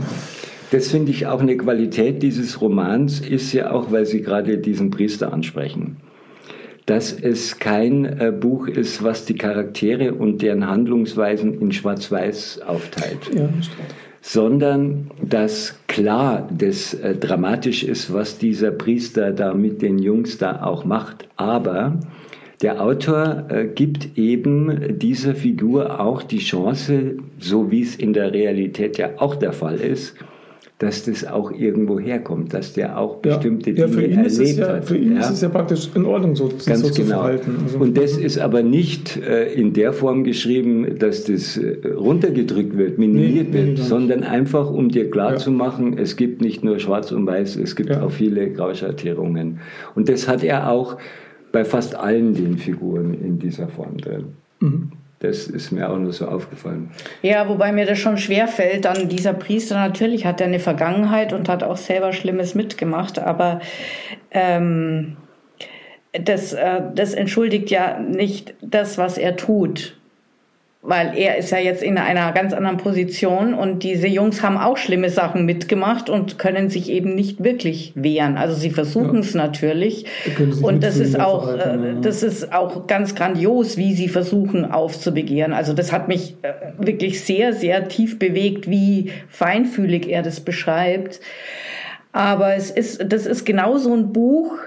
Das 0.71 0.87
finde 0.87 1.11
ich 1.11 1.27
auch 1.27 1.39
eine 1.39 1.55
Qualität 1.55 2.23
dieses 2.23 2.59
Romans, 2.59 3.19
ist 3.19 3.53
ja 3.53 3.71
auch, 3.71 3.91
weil 3.91 4.07
Sie 4.07 4.23
gerade 4.23 4.57
diesen 4.57 4.89
Priester 4.89 5.31
ansprechen, 5.31 5.97
dass 6.85 7.13
es 7.13 7.59
kein 7.59 8.05
äh, 8.05 8.31
Buch 8.31 8.67
ist, 8.67 9.03
was 9.03 9.25
die 9.25 9.35
Charaktere 9.35 10.13
und 10.13 10.41
deren 10.41 10.67
Handlungsweisen 10.67 11.59
in 11.61 11.71
Schwarz-Weiß 11.71 12.61
aufteilt. 12.65 13.29
Ja, 13.33 13.49
sondern 14.25 15.11
dass 15.21 15.77
klar 15.87 16.47
das 16.57 16.93
äh, 16.93 17.13
dramatisch 17.13 17.83
ist, 17.83 18.13
was 18.13 18.37
dieser 18.37 18.71
Priester 18.71 19.33
da 19.33 19.53
mit 19.53 19.81
den 19.81 19.99
Jungs 19.99 20.37
da 20.37 20.63
auch 20.63 20.85
macht. 20.85 21.27
Aber 21.35 21.99
der 22.61 22.81
Autor 22.81 23.47
äh, 23.49 23.65
gibt 23.65 24.17
eben 24.17 24.97
dieser 24.97 25.35
Figur 25.35 25.99
auch 25.99 26.23
die 26.23 26.39
Chance, 26.39 27.17
so 27.37 27.69
wie 27.69 27.81
es 27.81 27.97
in 27.97 28.13
der 28.13 28.31
Realität 28.31 28.97
ja 28.97 29.09
auch 29.17 29.35
der 29.35 29.51
Fall 29.51 29.75
ist, 29.75 30.15
dass 30.83 31.05
das 31.05 31.25
auch 31.25 31.51
irgendwo 31.51 31.99
herkommt, 31.99 32.53
dass 32.53 32.73
der 32.73 32.97
auch 32.97 33.17
bestimmte 33.17 33.71
ja, 33.71 33.87
Dinge 33.87 34.25
es 34.25 34.37
erlebt 34.37 34.59
ja, 34.59 34.67
hat. 34.67 34.85
Für 34.85 34.97
ihn 34.97 35.13
ja. 35.15 35.21
ist 35.21 35.29
es 35.31 35.41
ja 35.41 35.49
praktisch 35.49 35.89
in 35.95 36.05
Ordnung, 36.05 36.35
so, 36.35 36.49
Ganz 36.65 36.81
so 36.81 36.89
zu 36.89 37.01
genau. 37.03 37.15
verhalten. 37.21 37.55
Also, 37.63 37.77
und 37.79 37.97
das 37.97 38.17
ist 38.17 38.37
aber 38.37 38.63
nicht 38.63 39.17
äh, 39.17 39.53
in 39.53 39.73
der 39.73 39.93
Form 39.93 40.23
geschrieben, 40.23 40.99
dass 40.99 41.23
das 41.23 41.57
äh, 41.57 41.77
runtergedrückt 41.95 42.77
wird, 42.77 42.97
minimiert 42.97 43.33
Nee, 43.33 43.43
nee, 43.43 43.53
wird, 43.67 43.77
nicht. 43.77 43.83
sondern 43.83 44.23
einfach, 44.23 44.69
um 44.69 44.89
dir 44.89 45.09
klar 45.09 45.31
Ja. 45.31 45.37
zu 45.37 45.51
machen, 45.51 45.97
es 45.97 46.15
gibt 46.17 46.41
nicht 46.41 46.63
nur 46.63 46.79
Schwarz 46.79 47.11
und 47.11 47.25
Weiß, 47.25 47.55
es 47.55 47.75
gibt 47.75 47.89
Ja. 47.91 48.03
auch 48.03 48.11
viele 48.11 48.51
Grauschattierungen. 48.51 49.59
Und 49.95 50.09
das 50.09 50.27
hat 50.27 50.43
er 50.43 50.69
auch 50.69 50.97
bei 51.53 51.63
fast 51.63 51.95
allen 51.95 52.33
den 52.33 52.57
Figuren 52.57 53.13
in 53.13 53.39
dieser 53.39 53.67
Form 53.69 53.97
drin. 53.97 54.23
Mhm. 54.59 54.91
Das 55.23 55.47
ist 55.47 55.71
mir 55.71 55.89
auch 55.89 55.97
nur 55.97 56.11
so 56.11 56.27
aufgefallen. 56.27 56.91
Ja, 57.21 57.47
wobei 57.47 57.71
mir 57.71 57.85
das 57.85 57.97
schon 57.97 58.17
schwer 58.17 58.49
fällt, 58.49 58.83
dann 58.83 59.07
dieser 59.07 59.31
Priester 59.31 59.75
natürlich 59.75 60.25
hat 60.25 60.41
er 60.41 60.47
eine 60.47 60.59
Vergangenheit 60.59 61.31
und 61.31 61.47
hat 61.47 61.63
auch 61.63 61.77
selber 61.77 62.11
Schlimmes 62.11 62.55
mitgemacht, 62.55 63.19
aber 63.19 63.61
ähm, 64.31 65.15
das, 66.11 66.51
äh, 66.51 66.81
das 66.93 67.13
entschuldigt 67.13 67.71
ja 67.71 67.99
nicht 67.99 68.53
das, 68.61 68.97
was 68.97 69.17
er 69.17 69.37
tut. 69.37 69.95
Weil 70.85 71.17
er 71.17 71.37
ist 71.37 71.49
ja 71.49 71.59
jetzt 71.59 71.81
in 71.81 71.97
einer 71.97 72.33
ganz 72.33 72.51
anderen 72.51 72.75
Position 72.75 73.53
und 73.53 73.83
diese 73.83 74.07
Jungs 74.07 74.43
haben 74.43 74.57
auch 74.57 74.75
schlimme 74.75 75.09
Sachen 75.09 75.45
mitgemacht 75.45 76.09
und 76.09 76.37
können 76.37 76.69
sich 76.69 76.89
eben 76.91 77.15
nicht 77.15 77.41
wirklich 77.41 77.93
wehren. 77.95 78.35
Also 78.35 78.53
sie 78.53 78.69
versuchen 78.69 79.13
Ja. 79.15 79.19
es 79.21 79.33
natürlich. 79.33 80.05
Können 80.35 80.51
sich 80.51 80.61
Und 80.61 80.83
das 80.83 80.97
ist 80.97 81.17
auch, 81.17 81.47
äh, 81.53 81.57
ja. 81.57 81.77
das 82.01 82.21
ist 82.21 82.51
auch 82.51 82.85
ganz 82.85 83.15
grandios, 83.15 83.77
wie 83.77 83.93
sie 83.93 84.09
versuchen 84.09 84.69
aufzubegehren. 84.69 85.53
Also 85.53 85.71
das 85.71 85.93
hat 85.93 86.09
mich 86.09 86.35
äh, 86.41 86.51
wirklich 86.77 87.23
sehr, 87.23 87.53
sehr 87.53 87.87
tief 87.87 88.19
bewegt, 88.19 88.69
wie 88.69 89.11
feinfühlig 89.29 90.09
er 90.09 90.21
das 90.21 90.41
beschreibt. 90.41 91.21
Aber 92.11 92.55
es 92.55 92.69
ist, 92.69 93.05
das 93.11 93.25
ist 93.25 93.45
genau 93.45 93.77
so 93.77 93.93
ein 93.93 94.11
Buch, 94.11 94.57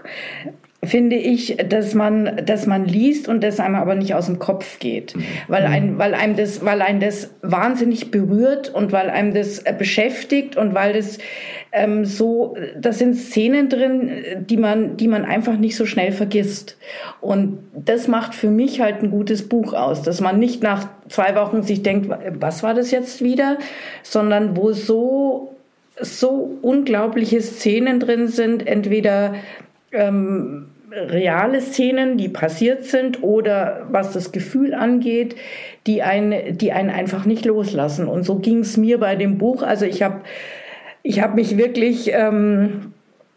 finde 0.85 1.17
ich, 1.17 1.57
dass 1.69 1.95
man, 1.95 2.43
dass 2.45 2.67
man 2.67 2.85
liest 2.85 3.29
und 3.29 3.43
das 3.43 3.61
einem 3.61 3.77
aber 3.77 3.95
nicht 3.95 4.15
aus 4.15 4.27
dem 4.27 4.39
Kopf 4.39 4.79
geht, 4.79 5.15
weil 5.49 5.65
ein, 5.65 5.99
weil 5.99 6.15
einem 6.15 6.37
das, 6.37 6.65
weil 6.65 6.83
einem 6.83 7.01
das 7.01 7.35
wahnsinnig 7.43 8.11
berührt 8.11 8.73
und 8.73 8.93
weil 8.93 9.11
einem 9.11 9.35
das 9.35 9.61
äh, 9.61 9.75
beschäftigt 9.77 10.57
und 10.57 10.75
weil 10.75 10.93
das 10.93 11.19
ähm, 11.73 12.05
so, 12.05 12.57
das 12.79 12.99
sind 12.99 13.15
Szenen 13.15 13.69
drin, 13.69 14.11
die 14.41 14.57
man, 14.57 14.97
die 14.97 15.09
man 15.09 15.25
einfach 15.25 15.57
nicht 15.57 15.77
so 15.77 15.87
schnell 15.87 16.13
vergisst. 16.13 16.79
Und 17.21 17.59
das 17.75 18.07
macht 18.09 18.35
für 18.35 18.51
mich 18.51 18.81
halt 18.81 19.03
ein 19.03 19.11
gutes 19.11 19.49
Buch 19.49 19.73
aus, 19.73 20.03
dass 20.03 20.21
man 20.21 20.39
nicht 20.39 20.63
nach 20.63 20.89
zwei 21.09 21.35
Wochen 21.35 21.63
sich 21.63 21.83
denkt, 21.83 22.11
was 22.39 22.63
war 22.63 22.75
das 22.75 22.91
jetzt 22.91 23.23
wieder, 23.23 23.59
sondern 24.03 24.57
wo 24.57 24.73
so 24.73 25.53
so 25.99 26.59
unglaubliche 26.61 27.41
Szenen 27.41 28.01
drin 28.01 28.29
sind, 28.29 28.67
entweder 28.67 29.35
ähm, 29.97 30.67
reale 30.93 31.61
Szenen, 31.61 32.17
die 32.17 32.29
passiert 32.29 32.85
sind, 32.85 33.23
oder 33.23 33.87
was 33.91 34.13
das 34.13 34.33
Gefühl 34.33 34.75
angeht, 34.75 35.37
die 35.87 36.03
einen, 36.03 36.57
die 36.57 36.73
einen 36.73 36.91
einfach 36.91 37.27
nicht 37.27 37.45
loslassen. 37.45 38.09
Und 38.09 38.25
so 38.25 38.37
ging 38.37 38.61
es 38.61 38.77
mir 38.77 38.99
bei 38.99 39.17
dem 39.17 39.39
Buch. 39.39 39.63
Also 39.63 39.85
ich 39.85 40.03
habe 40.03 40.21
ich 41.03 41.21
hab 41.21 41.35
mich 41.35 41.57
wirklich, 41.57 42.11
ähm, 42.13 42.93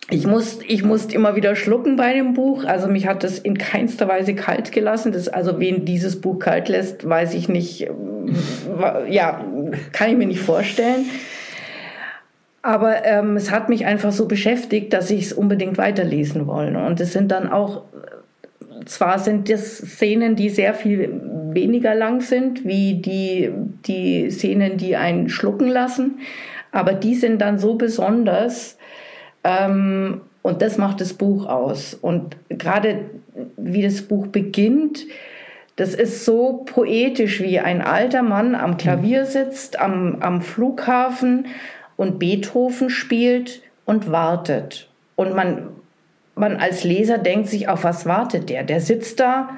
ich 0.09 0.25
musste 0.25 0.65
ich 0.65 0.83
musste 0.83 1.13
immer 1.13 1.35
wieder 1.35 1.55
schlucken 1.55 1.95
bei 1.95 2.13
dem 2.13 2.33
Buch. 2.33 2.63
Also 2.65 2.87
mich 2.87 3.07
hat 3.07 3.23
das 3.23 3.39
in 3.39 3.57
keinster 3.57 4.07
Weise 4.07 4.33
kalt 4.35 4.71
gelassen. 4.71 5.11
Das, 5.11 5.27
also 5.27 5.59
wen 5.59 5.85
dieses 5.85 6.19
Buch 6.21 6.39
kalt 6.39 6.69
lässt, 6.69 7.07
weiß 7.07 7.33
ich 7.33 7.49
nicht. 7.49 7.81
ähm, 7.81 8.33
Ja, 9.09 9.43
kann 9.91 10.11
ich 10.11 10.17
mir 10.17 10.27
nicht 10.27 10.41
vorstellen. 10.41 11.05
Aber 12.61 13.05
ähm, 13.05 13.37
es 13.37 13.51
hat 13.51 13.69
mich 13.69 13.85
einfach 13.85 14.11
so 14.11 14.27
beschäftigt, 14.27 14.91
dass 14.93 15.09
ich 15.09 15.25
es 15.25 15.33
unbedingt 15.33 15.77
weiterlesen 15.77 16.47
wollte. 16.47 16.77
Und 16.79 16.99
es 16.99 17.13
sind 17.13 17.31
dann 17.31 17.49
auch, 17.49 17.83
zwar 18.85 19.19
sind 19.19 19.49
das 19.49 19.77
Szenen, 19.77 20.35
die 20.35 20.49
sehr 20.49 20.73
viel 20.73 21.21
weniger 21.53 21.95
lang 21.95 22.21
sind, 22.21 22.65
wie 22.65 22.95
die, 22.95 23.51
die 23.85 24.29
Szenen, 24.29 24.77
die 24.77 24.95
einen 24.95 25.29
schlucken 25.29 25.67
lassen, 25.67 26.19
aber 26.71 26.93
die 26.93 27.15
sind 27.15 27.39
dann 27.41 27.57
so 27.59 27.75
besonders, 27.75 28.77
ähm, 29.43 30.21
und 30.41 30.61
das 30.61 30.77
macht 30.77 31.01
das 31.01 31.13
Buch 31.13 31.45
aus. 31.47 31.93
Und 31.93 32.37
gerade 32.49 33.05
wie 33.57 33.83
das 33.83 34.01
Buch 34.01 34.27
beginnt, 34.27 35.05
das 35.75 35.95
ist 35.95 36.25
so 36.25 36.65
poetisch, 36.65 37.41
wie 37.41 37.59
ein 37.59 37.81
alter 37.81 38.21
Mann 38.21 38.55
am 38.55 38.77
Klavier 38.77 39.25
sitzt, 39.25 39.79
am, 39.79 40.17
am 40.19 40.41
Flughafen 40.41 41.47
und 41.99 42.17
Beethoven 42.17 42.89
spielt 42.89 43.61
und 43.83 44.09
wartet. 44.09 44.87
Und 45.17 45.35
man, 45.35 45.67
man 46.33 46.55
als 46.55 46.85
Leser 46.85 47.17
denkt 47.17 47.49
sich, 47.49 47.67
auf 47.67 47.83
was 47.83 48.05
wartet 48.05 48.47
der? 48.47 48.63
Der 48.63 48.79
sitzt 48.79 49.19
da 49.19 49.49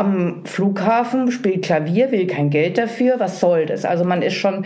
am 0.00 0.42
Flughafen, 0.46 1.30
spielt 1.30 1.62
Klavier, 1.62 2.10
will 2.10 2.26
kein 2.26 2.48
Geld 2.48 2.78
dafür, 2.78 3.16
was 3.18 3.38
soll 3.38 3.66
das? 3.66 3.84
Also 3.84 4.04
man 4.04 4.22
ist 4.22 4.34
schon 4.34 4.64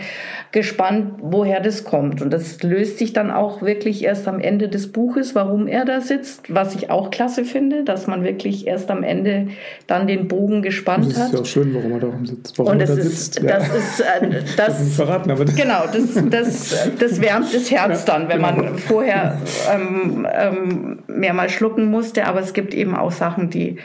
gespannt, 0.53 1.15
woher 1.21 1.59
das 1.59 1.83
kommt. 1.83 2.21
Und 2.21 2.31
das 2.31 2.63
löst 2.63 2.97
sich 2.97 3.11
dann 3.11 3.29
auch 3.29 3.61
wirklich 3.61 4.05
erst 4.05 4.27
am 4.29 4.39
Ende 4.39 4.69
des 4.69 4.93
Buches, 4.93 5.35
warum 5.35 5.67
er 5.67 5.83
da 5.83 5.99
sitzt, 5.99 6.53
was 6.53 6.73
ich 6.75 6.89
auch 6.89 7.11
klasse 7.11 7.43
finde, 7.43 7.83
dass 7.83 8.07
man 8.07 8.23
wirklich 8.23 8.65
erst 8.65 8.89
am 8.89 9.03
Ende 9.03 9.47
dann 9.87 10.07
den 10.07 10.29
Bogen 10.29 10.61
gespannt 10.61 11.07
Das 11.07 11.13
ist 11.13 11.19
hat. 11.19 11.33
ja 11.33 11.39
auch 11.41 11.45
schön, 11.45 11.73
warum 11.73 11.91
er 11.91 11.99
da 11.99 12.07
sitzt. 12.23 12.57
Warum 12.57 12.71
Und 12.71 12.79
er 12.79 12.87
das 12.87 12.95
da 12.95 13.01
ist, 13.01 13.33
sitzt. 13.33 13.49
das 13.49 13.67
ja. 13.67 13.75
ist, 13.75 13.99
äh, 13.99 14.27
nicht 14.41 14.59
das, 14.59 14.95
verraten, 14.95 15.31
aber 15.31 15.43
das, 15.43 15.55
genau, 15.55 15.83
das, 15.91 16.13
das, 16.29 16.89
das 16.97 17.21
wärmt 17.21 17.53
das 17.53 17.69
Herz 17.69 18.05
Ja, 18.07 18.13
dann, 18.13 18.29
wenn 18.29 18.41
genau. 18.41 18.55
man 18.55 18.77
vorher 18.77 19.37
ähm, 19.73 20.25
ähm, 20.33 20.99
mehrmals 21.07 21.51
schlucken 21.51 21.85
musste. 21.91 22.25
Aber 22.25 22.39
es 22.39 22.53
gibt 22.53 22.73
eben 22.73 22.95
auch 22.95 23.11
Sachen, 23.11 23.49
die, 23.49 23.77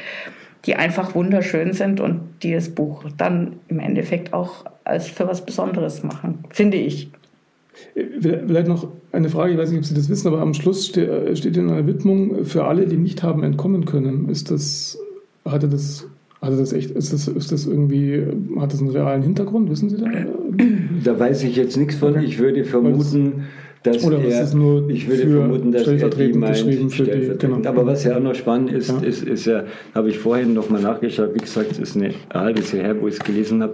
die 0.67 0.77
einfach 0.77 1.15
wunderschön 1.15 1.73
sind 1.73 2.01
und 2.01 2.21
die 2.43 2.53
das 2.53 2.69
Buch 2.69 3.05
dann 3.17 3.57
im 3.69 3.79
Endeffekt 3.79 4.33
auch 4.33 4.65
als 4.85 5.09
für 5.09 5.27
was 5.27 5.45
Besonderes 5.45 6.03
machen, 6.03 6.45
finde 6.51 6.77
ich. 6.77 7.11
Vielleicht 7.95 8.69
noch 8.69 8.89
eine 9.13 9.29
Frage, 9.29 9.53
ich 9.53 9.59
weiß 9.59 9.71
nicht, 9.71 9.79
ob 9.79 9.85
Sie 9.85 9.95
das 9.95 10.09
wissen, 10.09 10.29
aber 10.29 10.41
am 10.41 10.55
Schluss 10.55 10.87
ste 10.87 11.35
steht 11.37 11.57
in 11.57 11.71
einer 11.71 11.87
Widmung 11.87 12.45
für 12.45 12.65
alle, 12.65 12.87
die 12.87 12.97
nicht 12.97 13.23
haben 13.23 13.43
entkommen 13.43 13.87
können. 13.87 14.29
Ist 14.29 14.51
das, 14.51 14.99
hatte 15.45 15.69
das, 15.69 16.07
hatte 16.43 16.57
das 16.57 16.73
echt, 16.73 16.91
ist 16.91 17.13
das, 17.13 17.29
ist 17.29 17.53
das 17.53 17.67
irgendwie, 17.67 18.27
hat 18.59 18.73
das 18.73 18.81
einen 18.81 18.91
realen 18.91 19.23
Hintergrund? 19.23 19.71
Wissen 19.71 19.89
Sie 19.89 19.97
da? 19.97 20.09
Da 21.05 21.19
weiß 21.19 21.45
ich 21.45 21.57
jetzt 21.57 21.77
nichts 21.77 21.97
von. 21.97 22.11
Okay. 22.11 22.25
Ich 22.25 22.39
würde 22.39 22.65
vermuten, 22.65 23.45
dass 23.83 24.05
Oder 24.05 24.19
was 24.23 24.35
er, 24.35 24.43
ist 24.43 24.55
nur 24.55 24.89
ich 24.91 25.09
würde 25.09 25.23
für 25.23 25.31
vermuten, 25.39 25.73
dass 25.73 25.83
er 25.87 25.93
die 25.93 25.99
stellvertretend 25.99 26.37
meint, 26.37 26.53
geschrieben 26.55 26.91
für 26.91 27.03
die- 27.05 27.11
stellvertretend. 27.11 27.57
genau. 27.57 27.69
Aber 27.71 27.87
was 27.87 28.05
ja 28.05 28.17
auch 28.17 28.21
noch 28.21 28.35
spannend 28.35 28.73
ist, 28.73 28.89
Ja. 28.91 28.99
ist, 29.01 29.23
ist 29.25 29.47
ja, 29.47 29.65
habe 29.95 30.11
ich 30.11 30.19
vorhin 30.19 30.53
noch 30.53 30.69
mal 30.69 30.83
nachgeschaut, 30.83 31.31
wie 31.35 31.39
gesagt, 31.39 31.73
es 31.73 31.79
ist 31.79 31.97
eine 31.97 32.13
halbes 32.33 32.73
Jahr 32.73 32.85
her, 32.85 32.97
wo 33.01 33.09
ich 33.09 33.15
es 33.15 33.21
gelesen 33.21 33.63
habe. 33.63 33.73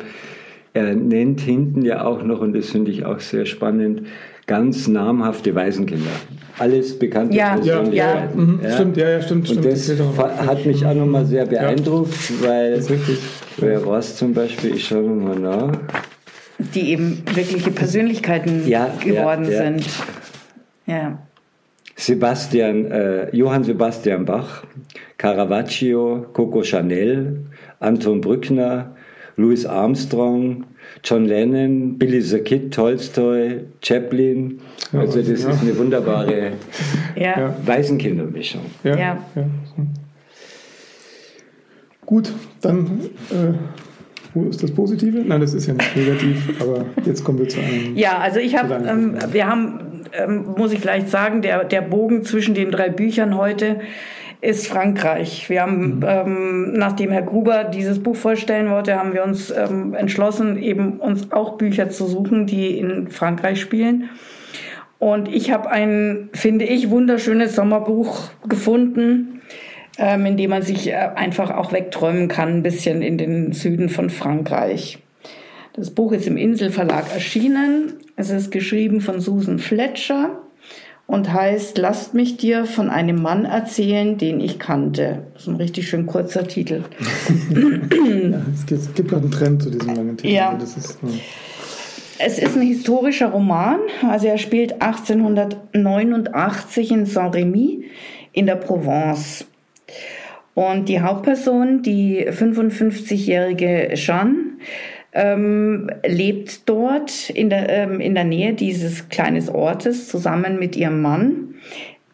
Er 0.75 0.95
nennt 0.95 1.41
hinten 1.41 1.83
ja 1.83 2.05
auch 2.05 2.23
noch, 2.23 2.41
und 2.41 2.53
das 2.55 2.67
finde 2.71 2.91
ich 2.91 3.05
auch 3.05 3.19
sehr 3.19 3.47
spannend, 3.47 4.03
ganz 4.47 4.87
namhafte 4.87 5.55
Waisenkinder. 5.55 6.05
Alles 6.59 6.97
bekannte 6.99 7.37
Ja, 7.37 7.55
Persönlichkeiten. 7.57 8.41
Mhm, 8.41 8.61
Stimmt, 8.75 8.97
ja, 8.99 9.09
ja, 9.11 9.23
stimmt, 9.23 9.49
Und 9.51 9.59
stimmt. 9.59 9.73
das 9.73 9.91
fa- 10.15 10.47
hat 10.47 10.65
mich 10.67 10.87
auch 10.87 10.95
nochmal 10.95 11.25
sehr 11.27 11.47
beeindruckt, 11.47 12.15
weil 12.45 12.81
wer 13.57 13.85
war 13.87 13.99
es 13.99 14.15
zum 14.17 14.33
Beispiel? 14.35 14.77
Ich 14.77 14.87
schaue 14.87 15.03
mal 15.11 15.37
nach. 15.39 15.73
Die 16.59 16.91
eben 16.91 17.23
wirkliche 17.35 17.71
Persönlichkeiten 17.71 18.67
ja, 18.67 18.91
geworden 19.03 19.45
ja, 19.45 19.51
ja. 19.51 19.63
sind. 19.63 19.87
Ja. 20.87 21.19
Sebastian, 21.97 22.91
äh, 22.91 23.35
Johann 23.35 23.65
Sebastian 23.65 24.25
Bach, 24.25 24.65
Caravaggio, 25.17 26.27
Coco 26.33 26.63
Chanel, 26.63 27.47
Anton 27.81 28.21
Brückner, 28.21 28.95
Louis 29.37 29.65
Armstrong, 29.65 30.65
John 31.03 31.27
Lennon, 31.27 31.99
Billy 31.99 32.21
the 32.21 32.41
Kid, 32.41 32.73
Tolstoy, 32.73 33.65
Chaplin. 33.83 34.61
Also 34.93 35.19
das 35.19 35.43
ja. 35.43 35.51
ist 35.51 35.63
eine 35.63 35.77
wunderbare 35.77 36.53
ja. 37.17 37.55
Waisenkindermischung. 37.65 38.63
Ja. 38.83 38.97
ja. 38.97 39.19
Gut, 42.05 42.33
dann 42.61 43.01
äh, 43.31 43.53
ist 44.45 44.63
das 44.63 44.71
Positive? 44.71 45.23
Nein, 45.25 45.41
das 45.41 45.55
ist 45.55 45.67
ja 45.67 45.75
nicht 45.75 45.97
negativ, 45.97 46.55
aber 46.61 46.87
jetzt 47.05 47.25
kommen 47.25 47.39
wir 47.39 47.49
zu 47.49 47.61
einem. 47.61 47.97
Ja, 47.97 48.19
also 48.19 48.41
ich 48.41 48.57
habe, 48.57 48.75
ähm, 48.75 49.17
wir 49.31 49.47
haben, 49.47 50.03
ähm, 50.13 50.55
muss 50.57 50.73
ich 50.73 50.81
vielleicht 50.81 51.09
sagen, 51.09 51.43
der, 51.43 51.65
der 51.65 51.83
Bogen 51.83 52.25
zwischen 52.25 52.55
den 52.55 52.71
drei 52.71 52.89
Büchern 52.89 53.37
heute 53.37 53.81
ist 54.41 54.69
Frankreich. 54.69 55.49
Wir 55.49 55.63
haben, 55.63 55.97
mhm. 55.97 56.05
ähm, 56.07 56.73
nachdem 56.75 57.11
Herr 57.11 57.23
Gruber 57.23 57.65
dieses 57.65 58.03
Buch 58.03 58.17
vorstellen 58.17 58.71
wollte, 58.71 58.97
haben 58.97 59.13
wir 59.15 59.25
uns 59.25 59.51
ähm, 59.51 59.95
entschlossen, 59.95 60.59
eben 60.59 61.01
uns 61.01 61.33
auch 61.33 61.57
Bücher 61.57 61.91
zu 61.91 62.07
suchen, 62.07 62.47
die 62.47 62.79
in 62.79 63.09
Frankreich 63.09 63.61
spielen. 63.61 64.11
Und 64.99 65.29
ich 65.29 65.51
habe 65.51 65.71
ein, 65.71 66.31
finde 66.33 66.65
ich, 66.65 66.91
wunderschönes 66.91 67.55
Sommerbuch 67.55 68.31
gefunden, 68.49 69.43
ähm, 69.99 70.27
in 70.27 70.37
dem 70.37 70.51
man 70.51 70.63
sich 70.63 70.89
äh, 70.89 70.95
einfach 70.95 71.51
auch 71.51 71.73
wegträumen 71.73 72.29
kann, 72.29 72.49
ein 72.49 72.63
bisschen 72.63 73.03
in 73.03 73.19
den 73.19 73.53
Süden 73.53 73.89
von 73.89 74.11
Frankreich. 74.11 74.99
Das 75.75 75.91
Buch 75.91 76.13
ist 76.13 76.27
im 76.27 76.37
Inselverlag 76.37 77.13
erschienen. 77.13 77.95
Es 78.17 78.31
ist 78.31 78.51
geschrieben 78.51 79.01
von 79.01 79.21
Susan 79.21 79.59
Fletcher 79.59 80.41
und 81.07 81.33
heißt 81.33 81.79
Lasst 81.79 82.15
mich 82.15 82.37
dir 82.37 82.65
von 82.65 82.91
einem 82.91 83.21
Mann 83.21 83.45
erzählen, 83.45 84.19
den 84.19 84.41
ich 84.41 84.59
kannte. 84.59 85.27
Das 85.35 85.43
ist 85.43 85.49
ein 85.49 85.57
richtig 85.57 85.89
schön 85.89 86.07
kurzer 86.07 86.49
Titel. 86.49 86.85
ja, 87.31 88.41
es 88.55 88.67
gibt, 88.67 88.81
es 88.81 88.95
gibt 88.95 89.13
auch 89.13 89.19
einen 89.19 89.31
Trend 89.31 89.63
zu 89.63 89.71
diesem 89.71 89.95
langen 89.95 90.17
Titel. 90.17 90.33
Ja. 90.33 90.57
Ist, 90.57 90.99
ja. 91.03 91.09
Es 92.19 92.39
ist 92.39 92.57
ein 92.57 92.63
historischer 92.63 93.29
Roman, 93.29 93.79
also 94.09 94.27
er 94.27 94.39
spielt 94.39 94.81
1889 94.81 96.91
in 96.91 97.05
Saint-Rémy 97.05 97.83
in 98.33 98.47
der 98.47 98.57
Provence. 98.57 99.45
Und 100.57 100.89
die 100.89 101.03
Hauptperson, 101.03 101.83
die 101.83 102.27
55-jährige 102.31 103.91
Jeanne, 103.93 104.57
ähm, 105.13 105.91
lebt 106.03 106.67
dort 106.67 107.29
in 107.29 107.51
der, 107.51 107.69
ähm, 107.69 108.01
in 108.01 108.15
der 108.15 108.25
Nähe 108.25 108.55
dieses 108.55 109.11
kleinen 109.11 109.47
Ortes 109.51 110.09
zusammen 110.09 110.59
mit 110.59 110.75
ihrem 110.75 111.03
Mann, 111.03 111.57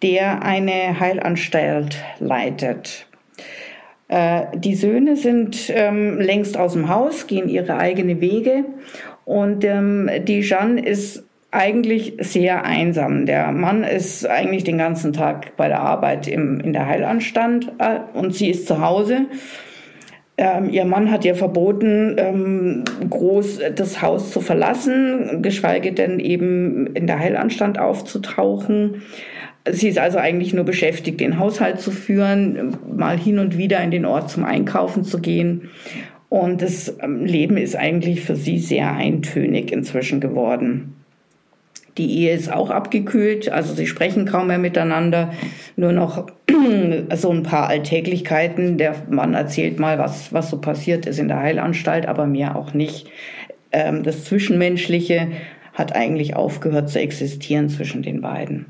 der 0.02 0.42
eine 0.42 0.98
Heilanstalt 0.98 2.02
leitet. 2.18 3.06
Äh, 4.08 4.46
die 4.56 4.74
Söhne 4.74 5.14
sind 5.14 5.70
ähm, 5.72 6.18
längst 6.18 6.56
aus 6.56 6.72
dem 6.72 6.88
Haus, 6.88 7.28
gehen 7.28 7.48
ihre 7.48 7.76
eigenen 7.76 8.20
Wege 8.20 8.64
und 9.24 9.62
ähm, 9.62 10.10
die 10.26 10.40
Jeanne 10.40 10.84
ist 10.84 11.24
eigentlich 11.52 12.14
sehr 12.18 12.64
einsam. 12.64 13.26
Der 13.26 13.52
Mann 13.52 13.84
ist 13.84 14.26
eigentlich 14.26 14.64
den 14.64 14.78
ganzen 14.78 15.12
Tag 15.12 15.56
bei 15.56 15.68
der 15.68 15.80
Arbeit 15.80 16.26
im, 16.26 16.58
in 16.60 16.72
der 16.72 16.86
Heilanstalt 16.86 17.70
äh, 17.78 18.00
und 18.14 18.34
sie 18.34 18.50
ist 18.50 18.66
zu 18.66 18.80
Hause 18.80 19.26
ähm, 20.38 20.70
ihr 20.70 20.84
Mann 20.84 21.10
hat 21.10 21.24
ihr 21.24 21.34
verboten, 21.34 22.16
ähm, 22.16 22.84
groß 23.08 23.60
das 23.76 24.00
Haus 24.00 24.30
zu 24.32 24.40
verlassen, 24.40 25.42
geschweige 25.42 25.92
denn 25.92 26.18
eben 26.18 26.88
in 26.94 27.06
der 27.06 27.18
Heilanstand 27.18 27.78
aufzutauchen. 27.78 29.02
Sie 29.70 29.88
ist 29.88 29.98
also 29.98 30.18
eigentlich 30.18 30.54
nur 30.54 30.64
beschäftigt, 30.64 31.20
den 31.20 31.38
Haushalt 31.38 31.80
zu 31.80 31.90
führen, 31.90 32.76
mal 32.96 33.16
hin 33.18 33.38
und 33.38 33.58
wieder 33.58 33.82
in 33.82 33.90
den 33.90 34.04
Ort 34.06 34.30
zum 34.30 34.44
Einkaufen 34.44 35.04
zu 35.04 35.20
gehen. 35.20 35.70
Und 36.28 36.62
das 36.62 36.96
ähm, 37.00 37.24
Leben 37.24 37.58
ist 37.58 37.76
eigentlich 37.76 38.22
für 38.22 38.34
sie 38.34 38.58
sehr 38.58 38.92
eintönig 38.92 39.70
inzwischen 39.70 40.20
geworden. 40.20 40.94
Die 41.98 42.20
Ehe 42.20 42.34
ist 42.34 42.50
auch 42.50 42.70
abgekühlt, 42.70 43.50
also 43.50 43.74
sie 43.74 43.86
sprechen 43.86 44.24
kaum 44.24 44.46
mehr 44.46 44.58
miteinander, 44.58 45.32
nur 45.76 45.92
noch 45.92 46.26
so 47.14 47.30
ein 47.30 47.42
paar 47.42 47.68
Alltäglichkeiten. 47.68 48.78
Der 48.78 48.94
Mann 49.10 49.34
erzählt 49.34 49.78
mal, 49.78 49.98
was, 49.98 50.32
was 50.32 50.48
so 50.48 50.58
passiert 50.58 51.06
ist 51.06 51.18
in 51.18 51.28
der 51.28 51.40
Heilanstalt, 51.40 52.06
aber 52.06 52.26
mehr 52.26 52.56
auch 52.56 52.72
nicht. 52.72 53.08
Ähm, 53.72 54.02
das 54.02 54.24
Zwischenmenschliche 54.24 55.28
hat 55.74 55.94
eigentlich 55.94 56.34
aufgehört 56.34 56.88
zu 56.88 56.98
existieren 56.98 57.68
zwischen 57.68 58.02
den 58.02 58.20
beiden. 58.22 58.66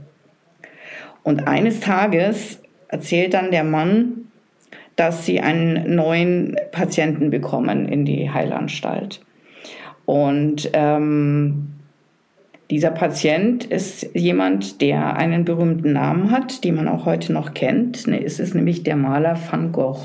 Und 1.23 1.47
eines 1.47 1.81
Tages 1.81 2.61
erzählt 2.89 3.35
dann 3.35 3.53
der 3.53 3.65
Mann, 3.65 4.27
dass 4.97 5.25
sie 5.25 5.41
einen 5.41 5.95
neuen 5.95 6.57
Patienten 6.73 7.31
bekommen 7.31 7.89
in 7.89 8.05
die 8.05 8.31
Heilanstalt. 8.31 9.21
Und 10.05 10.71
ähm, 10.73 11.72
dieser 12.73 12.91
Patient 12.91 13.67
ist 13.67 14.09
jemand, 14.15 14.81
der 14.81 15.17
einen 15.19 15.45
berühmten 15.45 15.93
Namen 15.93 16.31
hat, 16.31 16.65
den 16.65 16.77
man 16.77 16.89
auch 16.89 17.05
heute 17.05 17.31
noch 17.31 17.53
kennt. 17.53 18.07
Ne, 18.07 18.25
es 18.25 18.41
ist 18.41 18.55
nämlich 18.55 18.83
der 18.83 18.97
Maler 18.97 19.39
Van 19.51 19.73
Gogh. 19.73 20.01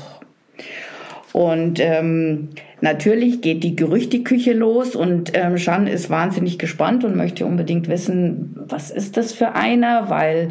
Und 1.32 1.78
ähm, 1.78 2.48
natürlich 2.80 3.42
geht 3.42 3.62
die 3.62 3.76
Gerüchteküche 3.76 4.54
los 4.54 4.96
und 4.96 5.32
ähm, 5.34 5.56
Jeanne 5.56 5.90
ist 5.90 6.08
wahnsinnig 6.08 6.58
gespannt 6.58 7.04
und 7.04 7.16
möchte 7.16 7.44
unbedingt 7.44 7.88
wissen, 7.88 8.56
was 8.66 8.90
ist 8.90 9.16
das 9.16 9.32
für 9.34 9.54
einer, 9.54 10.08
weil 10.08 10.48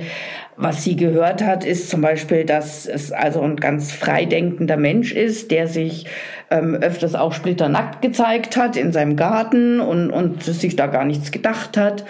was 0.56 0.84
sie 0.84 0.96
gehört 0.96 1.44
hat, 1.44 1.66
ist 1.66 1.90
zum 1.90 2.02
Beispiel, 2.02 2.44
dass 2.44 2.88
es 2.88 3.12
also 3.12 3.42
ein 3.42 3.58
ganz 3.58 3.92
freidenkender 3.92 4.78
Mensch 4.78 5.14
ist, 5.14 5.52
der 5.52 5.68
sich 5.68 6.06
ähm, 6.50 6.76
öfters 6.76 7.16
auch 7.16 7.34
splitternackt 7.34 8.02
gezeigt 8.02 8.58
hat 8.58 8.76
in 8.76 8.92
seinem 8.92 9.16
Garten 9.16 9.80
und, 9.80 10.12
und 10.12 10.44
sich 10.44 10.76
da 10.76 10.88
gar 10.88 11.06
nichts 11.06 11.32
gedacht 11.32 11.78
hat. 11.78 12.06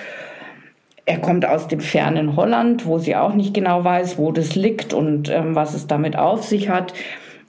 Er 1.06 1.20
kommt 1.20 1.46
aus 1.46 1.70
dem 1.70 1.80
fernen 1.80 2.36
Holland, 2.36 2.86
wo 2.86 3.00
sie 3.00 3.16
auch 3.16 3.34
nicht 3.34 3.54
genau 3.54 3.84
weiß, 3.84 4.18
wo 4.18 4.34
das 4.34 4.56
liegt 4.56 4.94
und 4.94 5.30
ähm, 5.30 5.56
was 5.56 5.74
es 5.74 5.88
damit 5.88 6.18
auf 6.18 6.44
sich 6.44 6.70
hat. 6.70 6.94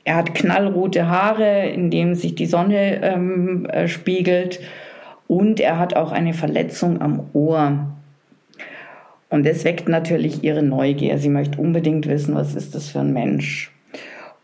Er 0.09 0.17
hat 0.17 0.35
knallrote 0.35 1.07
Haare, 1.07 1.69
in 1.69 1.91
dem 1.91 2.15
sich 2.15 2.35
die 2.35 2.47
Sonne 2.47 3.03
ähm, 3.03 3.67
äh, 3.67 3.89
spiegelt. 3.89 4.59
Und 5.27 5.61
er 5.61 5.79
hat 5.79 5.97
auch 5.97 6.13
eine 6.13 6.33
Verletzung 6.33 7.03
am 7.03 7.29
Ohr. 7.35 7.95
Und 9.29 9.45
das 9.45 9.65
weckt 9.65 9.87
natürlich 9.87 10.43
ihre 10.43 10.63
Neugier. 10.63 11.19
Sie 11.19 11.29
möchte 11.29 11.61
unbedingt 11.61 12.09
wissen, 12.09 12.35
was 12.35 12.55
ist 12.55 12.75
das 12.75 12.89
für 12.89 13.01
ein 13.01 13.13
Mensch. 13.13 13.71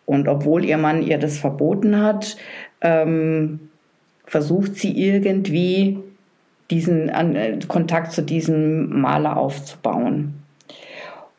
Und 0.04 0.28
obwohl 0.28 0.66
ihr 0.66 0.76
Mann 0.76 1.02
ihr 1.02 1.16
das 1.16 1.38
verboten 1.38 1.98
hat, 1.98 2.36
ähm, 2.82 3.70
versucht 4.26 4.76
sie 4.76 4.92
irgendwie 4.92 5.98
diesen 6.70 7.08
äh, 7.08 7.58
Kontakt 7.66 8.12
zu 8.12 8.20
diesem 8.20 9.00
Maler 9.00 9.38
aufzubauen. 9.38 10.34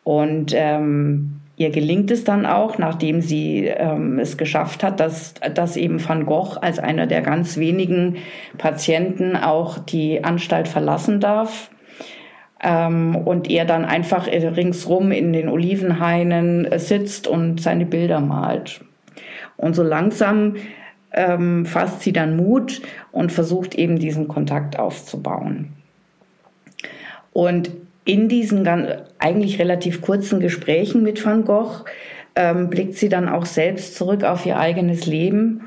Und 0.04 0.52
ähm, 0.56 1.42
ihr 1.58 1.70
gelingt 1.70 2.12
es 2.12 2.24
dann 2.24 2.46
auch, 2.46 2.78
nachdem 2.78 3.22
sie 3.22 3.66
ähm, 3.66 4.20
es 4.20 4.38
geschafft 4.38 4.84
hat, 4.84 5.00
dass, 5.00 5.36
dass 5.54 5.78
eben 5.78 6.06
Van 6.06 6.26
Gogh 6.26 6.58
als 6.60 6.80
einer 6.80 7.08
der 7.08 7.22
ganz 7.22 7.58
wenigen 7.58 8.18
Patienten 8.58 9.36
auch 9.36 9.78
die 9.80 10.24
Anstalt 10.24 10.68
verlassen 10.68 11.20
darf 11.20 11.70
ähm, 12.62 13.16
und 13.16 13.50
er 13.50 13.66
dann 13.66 13.86
einfach 13.86 14.28
ringsrum 14.28 15.12
in 15.12 15.32
den 15.32 15.48
Olivenhainen 15.48 16.66
äh, 16.66 16.80
sitzt 16.80 17.28
und 17.28 17.62
seine 17.62 17.86
Bilder 17.86 18.20
malt. 18.20 18.82
Und 19.58 19.76
so 19.76 19.84
langsam 19.84 20.56
ähm, 21.14 21.66
fasst 21.66 22.02
sie 22.02 22.12
dann 22.12 22.36
Mut 22.36 22.82
und 23.14 23.32
versucht 23.32 23.76
eben 23.76 23.98
diesen 23.98 24.28
Kontakt 24.28 24.78
aufzubauen. 24.78 25.74
Und 27.32 27.72
in 28.06 28.30
diesen 28.30 28.68
eigentlich 29.20 29.60
relativ 29.60 30.02
kurzen 30.02 30.40
Gesprächen 30.40 31.04
mit 31.04 31.24
Van 31.26 31.44
Gogh 31.44 31.84
ähm, 32.36 32.70
blickt 32.70 32.96
sie 32.96 33.10
dann 33.10 33.28
auch 33.28 33.46
selbst 33.46 33.96
zurück 33.96 34.24
auf 34.24 34.46
ihr 34.46 34.58
eigenes 34.58 35.06
Leben 35.06 35.62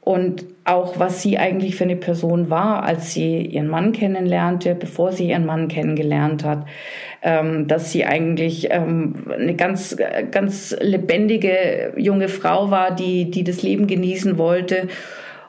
und 0.00 0.46
auch 0.64 0.98
was 0.98 1.22
sie 1.22 1.38
eigentlich 1.38 1.76
für 1.76 1.84
eine 1.84 1.96
Person 1.96 2.50
war, 2.50 2.82
als 2.82 3.12
sie 3.12 3.42
ihren 3.42 3.68
Mann 3.68 3.92
kennenlernte, 3.92 4.74
bevor 4.74 5.12
sie 5.12 5.28
ihren 5.28 5.46
Mann 5.46 5.68
kennengelernt 5.68 6.44
hat, 6.44 6.66
ähm, 7.22 7.66
dass 7.68 7.92
sie 7.92 8.04
eigentlich 8.04 8.68
ähm, 8.70 9.26
eine 9.30 9.54
ganz, 9.54 9.96
ganz 10.30 10.76
lebendige 10.80 11.92
junge 11.96 12.28
Frau 12.28 12.70
war, 12.70 12.94
die, 12.94 13.30
die 13.30 13.44
das 13.44 13.62
Leben 13.62 13.86
genießen 13.86 14.38
wollte 14.38 14.88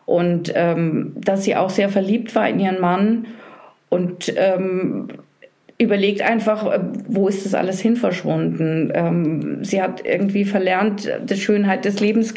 und 0.05 0.51
ähm, 0.55 1.13
dass 1.15 1.43
sie 1.43 1.55
auch 1.55 1.69
sehr 1.69 1.89
verliebt 1.89 2.35
war 2.35 2.47
in 2.49 2.59
ihren 2.59 2.81
Mann 2.81 3.27
und 3.89 4.33
ähm, 4.35 5.07
überlegt 5.79 6.21
einfach, 6.21 6.71
äh, 6.71 6.79
wo 7.07 7.27
ist 7.27 7.45
das 7.45 7.55
alles 7.55 7.79
hin 7.79 7.95
verschwunden. 7.95 8.91
Ähm, 8.93 9.63
sie 9.63 9.81
hat 9.81 10.05
irgendwie 10.05 10.45
verlernt, 10.45 11.09
die 11.23 11.37
Schönheit 11.37 11.85
des 11.85 11.99
Lebens 11.99 12.33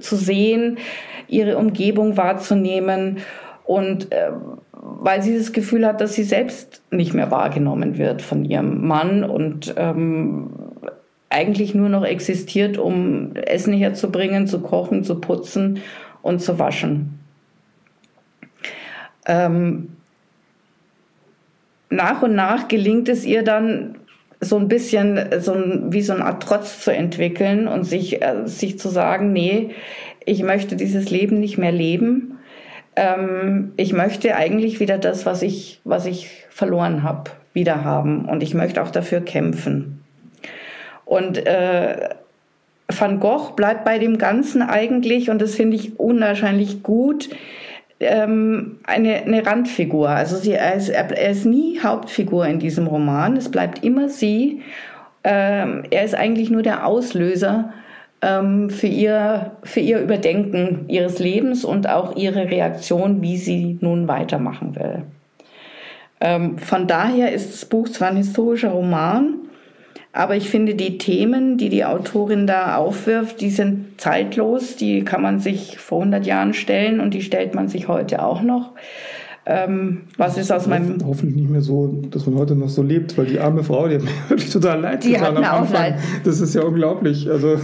zu 0.00 0.16
sehen, 0.16 0.78
ihre 1.26 1.56
Umgebung 1.56 2.16
wahrzunehmen. 2.16 3.18
Und 3.64 4.12
äh, 4.12 4.30
weil 4.72 5.22
sie 5.22 5.36
das 5.36 5.52
Gefühl 5.52 5.86
hat, 5.86 6.00
dass 6.00 6.14
sie 6.14 6.24
selbst 6.24 6.82
nicht 6.90 7.14
mehr 7.14 7.30
wahrgenommen 7.30 7.96
wird 7.96 8.20
von 8.20 8.44
ihrem 8.44 8.86
Mann 8.86 9.24
und 9.24 9.74
ähm, 9.76 10.50
eigentlich 11.30 11.74
nur 11.74 11.88
noch 11.88 12.04
existiert, 12.04 12.76
um 12.76 13.34
Essen 13.36 13.72
herzubringen, 13.72 14.46
zu 14.46 14.60
kochen, 14.60 15.02
zu 15.02 15.20
putzen 15.20 15.80
und 16.20 16.42
zu 16.42 16.58
waschen. 16.58 17.20
Ähm, 19.26 19.88
nach 21.92 22.22
und 22.22 22.34
nach 22.34 22.68
gelingt 22.68 23.08
es 23.08 23.24
ihr 23.24 23.42
dann 23.42 23.96
so 24.40 24.56
ein 24.56 24.66
bisschen 24.66 25.40
so 25.40 25.52
ein, 25.52 25.92
wie 25.92 26.02
so 26.02 26.12
eine 26.14 26.24
Art 26.24 26.42
Trotz 26.42 26.80
zu 26.80 26.92
entwickeln 26.92 27.68
und 27.68 27.84
sich, 27.84 28.22
äh, 28.22 28.46
sich 28.46 28.78
zu 28.78 28.88
sagen, 28.88 29.32
nee, 29.32 29.70
ich 30.24 30.42
möchte 30.42 30.74
dieses 30.74 31.10
Leben 31.10 31.38
nicht 31.38 31.58
mehr 31.58 31.72
leben. 31.72 32.38
Ähm, 32.96 33.72
ich 33.76 33.92
möchte 33.92 34.34
eigentlich 34.34 34.80
wieder 34.80 34.98
das, 34.98 35.26
was 35.26 35.42
ich, 35.42 35.80
was 35.84 36.06
ich 36.06 36.28
verloren 36.50 37.02
habe, 37.04 37.30
wieder 37.52 37.84
haben. 37.84 38.24
Und 38.24 38.42
ich 38.42 38.54
möchte 38.54 38.82
auch 38.82 38.90
dafür 38.90 39.20
kämpfen. 39.20 40.02
Und 41.04 41.46
äh, 41.46 42.10
Van 42.88 43.20
Gogh 43.20 43.52
bleibt 43.54 43.84
bei 43.84 43.98
dem 43.98 44.18
Ganzen 44.18 44.62
eigentlich, 44.62 45.30
und 45.30 45.40
das 45.40 45.54
finde 45.54 45.76
ich 45.76 45.98
unwahrscheinlich 45.98 46.82
gut, 46.82 47.30
ähm, 48.02 48.78
eine, 48.84 49.22
eine 49.22 49.46
Randfigur. 49.46 50.08
Also 50.08 50.36
sie, 50.36 50.52
er, 50.52 50.74
ist, 50.74 50.88
er 50.88 51.30
ist 51.30 51.46
nie 51.46 51.80
Hauptfigur 51.80 52.46
in 52.46 52.58
diesem 52.58 52.86
Roman. 52.86 53.36
Es 53.36 53.50
bleibt 53.50 53.84
immer 53.84 54.08
sie. 54.08 54.62
Ähm, 55.24 55.84
er 55.90 56.04
ist 56.04 56.14
eigentlich 56.14 56.50
nur 56.50 56.62
der 56.62 56.86
Auslöser 56.86 57.72
ähm, 58.22 58.70
für, 58.70 58.86
ihr, 58.86 59.52
für 59.62 59.80
ihr 59.80 60.00
Überdenken 60.00 60.88
ihres 60.88 61.18
Lebens 61.18 61.64
und 61.64 61.88
auch 61.88 62.16
ihre 62.16 62.50
Reaktion, 62.50 63.22
wie 63.22 63.36
sie 63.36 63.78
nun 63.80 64.08
weitermachen 64.08 64.74
will. 64.76 65.02
Ähm, 66.20 66.58
von 66.58 66.86
daher 66.86 67.32
ist 67.32 67.52
das 67.52 67.64
Buch 67.64 67.88
zwar 67.88 68.08
ein 68.08 68.16
historischer 68.16 68.70
Roman, 68.70 69.41
aber 70.12 70.36
ich 70.36 70.50
finde, 70.50 70.74
die 70.74 70.98
Themen, 70.98 71.56
die 71.56 71.70
die 71.70 71.86
Autorin 71.86 72.46
da 72.46 72.76
aufwirft, 72.76 73.40
die 73.40 73.48
sind 73.48 73.98
zeitlos. 73.98 74.76
Die 74.76 75.04
kann 75.04 75.22
man 75.22 75.40
sich 75.40 75.78
vor 75.78 76.00
100 76.00 76.26
Jahren 76.26 76.52
stellen 76.52 77.00
und 77.00 77.14
die 77.14 77.22
stellt 77.22 77.54
man 77.54 77.68
sich 77.68 77.88
heute 77.88 78.22
auch 78.22 78.42
noch. 78.42 78.72
Ähm, 79.46 80.02
was 80.18 80.36
ist 80.36 80.52
aus 80.52 80.66
meinem. 80.66 80.98
Hoffentlich 81.04 81.36
nicht 81.36 81.50
mehr 81.50 81.62
so, 81.62 82.00
dass 82.10 82.26
man 82.26 82.38
heute 82.38 82.54
noch 82.54 82.68
so 82.68 82.82
lebt, 82.82 83.16
weil 83.16 83.26
die 83.26 83.40
arme 83.40 83.64
Frau, 83.64 83.88
die 83.88 83.96
hat 83.96 84.02
mir 84.02 84.10
wirklich 84.28 84.50
total 84.50 84.80
leid 84.80 85.02
die 85.02 85.12
getan 85.12 85.36
hat 85.38 85.44
am 85.44 85.62
Anfang. 85.62 85.80
Leid. 85.80 85.94
Das 86.24 86.40
ist 86.40 86.54
ja 86.54 86.62
unglaublich. 86.62 87.28
Also. 87.28 87.58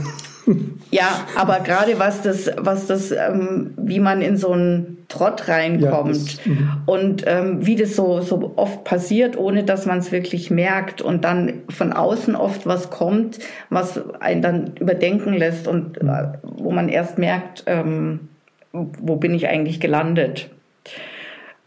Ja, 0.90 1.26
aber 1.36 1.60
gerade 1.60 1.98
was 1.98 2.22
das, 2.22 2.50
was 2.56 2.86
das, 2.86 3.12
ähm, 3.12 3.74
wie 3.76 4.00
man 4.00 4.22
in 4.22 4.38
so 4.38 4.52
einen 4.52 4.97
Trott 5.08 5.48
reinkommt 5.48 5.82
ja, 5.82 6.02
das, 6.02 6.46
mhm. 6.46 6.70
und 6.84 7.24
ähm, 7.26 7.64
wie 7.66 7.76
das 7.76 7.96
so, 7.96 8.20
so 8.20 8.52
oft 8.56 8.84
passiert, 8.84 9.38
ohne 9.38 9.64
dass 9.64 9.86
man 9.86 9.98
es 9.98 10.12
wirklich 10.12 10.50
merkt 10.50 11.00
und 11.00 11.24
dann 11.24 11.62
von 11.70 11.94
außen 11.94 12.36
oft 12.36 12.66
was 12.66 12.90
kommt, 12.90 13.38
was 13.70 14.00
einen 14.20 14.42
dann 14.42 14.76
überdenken 14.78 15.32
lässt 15.32 15.66
und 15.66 16.02
mhm. 16.02 16.08
äh, 16.08 16.24
wo 16.42 16.70
man 16.72 16.88
erst 16.88 17.18
merkt, 17.18 17.64
ähm, 17.66 18.28
wo 18.72 19.16
bin 19.16 19.34
ich 19.34 19.48
eigentlich 19.48 19.80
gelandet. 19.80 20.50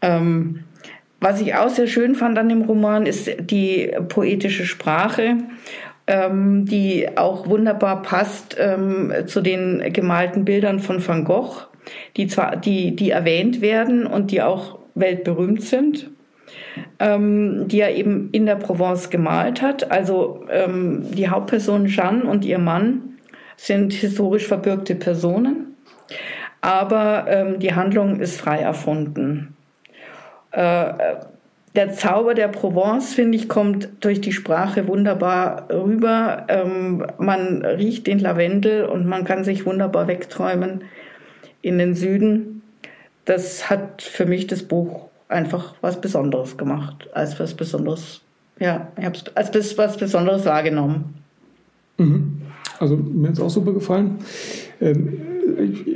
Ähm, 0.00 0.64
was 1.20 1.40
ich 1.40 1.54
auch 1.54 1.68
sehr 1.68 1.88
schön 1.88 2.14
fand 2.14 2.38
an 2.38 2.48
dem 2.48 2.62
Roman 2.62 3.06
ist 3.06 3.30
die 3.40 3.92
poetische 4.08 4.66
Sprache 4.66 5.36
ähm, 6.06 6.66
die 6.66 7.16
auch 7.16 7.46
wunderbar 7.46 8.02
passt 8.02 8.56
ähm, 8.58 9.12
zu 9.26 9.40
den 9.40 9.92
gemalten 9.92 10.44
Bildern 10.44 10.80
von 10.80 11.06
Van 11.06 11.24
Gogh, 11.24 11.68
die 12.16 12.26
zwar, 12.26 12.56
die, 12.56 12.94
die 12.96 13.10
erwähnt 13.10 13.60
werden 13.60 14.06
und 14.06 14.30
die 14.30 14.42
auch 14.42 14.78
weltberühmt 14.94 15.62
sind, 15.62 16.10
ähm, 16.98 17.68
die 17.68 17.80
er 17.80 17.94
eben 17.94 18.30
in 18.32 18.46
der 18.46 18.56
Provence 18.56 19.10
gemalt 19.10 19.62
hat. 19.62 19.90
Also 19.90 20.44
ähm, 20.50 21.04
die 21.12 21.28
Hauptperson 21.28 21.86
Jeanne 21.86 22.24
und 22.24 22.44
ihr 22.44 22.58
Mann 22.58 23.18
sind 23.56 23.92
historisch 23.92 24.46
verbürgte 24.46 24.94
Personen, 24.94 25.76
aber 26.60 27.26
ähm, 27.28 27.58
die 27.58 27.74
Handlung 27.74 28.20
ist 28.20 28.40
frei 28.40 28.58
erfunden. 28.58 29.56
Äh, 30.52 30.92
der 31.74 31.92
Zauber 31.92 32.34
der 32.34 32.48
Provence, 32.48 33.14
finde 33.14 33.38
ich, 33.38 33.48
kommt 33.48 33.88
durch 34.00 34.20
die 34.20 34.32
Sprache 34.32 34.88
wunderbar 34.88 35.68
rüber. 35.72 36.44
Ähm, 36.48 37.06
man 37.18 37.64
riecht 37.64 38.06
den 38.06 38.18
Lavendel 38.18 38.84
und 38.84 39.06
man 39.06 39.24
kann 39.24 39.42
sich 39.42 39.64
wunderbar 39.64 40.06
wegträumen 40.06 40.84
in 41.62 41.78
den 41.78 41.94
Süden. 41.94 42.62
Das 43.24 43.70
hat 43.70 44.02
für 44.02 44.26
mich 44.26 44.46
das 44.46 44.62
Buch 44.62 45.08
einfach 45.28 45.74
was 45.80 46.00
Besonderes 46.00 46.56
gemacht, 46.56 47.08
als 47.14 47.38
was 47.40 47.54
Besonderes, 47.54 48.20
ja, 48.58 48.88
ich 48.98 49.04
habe 49.04 49.16
es 49.16 49.36
als 49.36 49.78
was 49.78 49.96
Besonderes 49.96 50.44
wahrgenommen. 50.44 51.14
Mhm. 51.98 52.42
Also 52.78 52.96
mir 52.96 53.28
hat 53.28 53.34
es 53.34 53.40
auch 53.40 53.50
super 53.50 53.72
gefallen. 53.72 54.18
Ähm, 54.80 55.20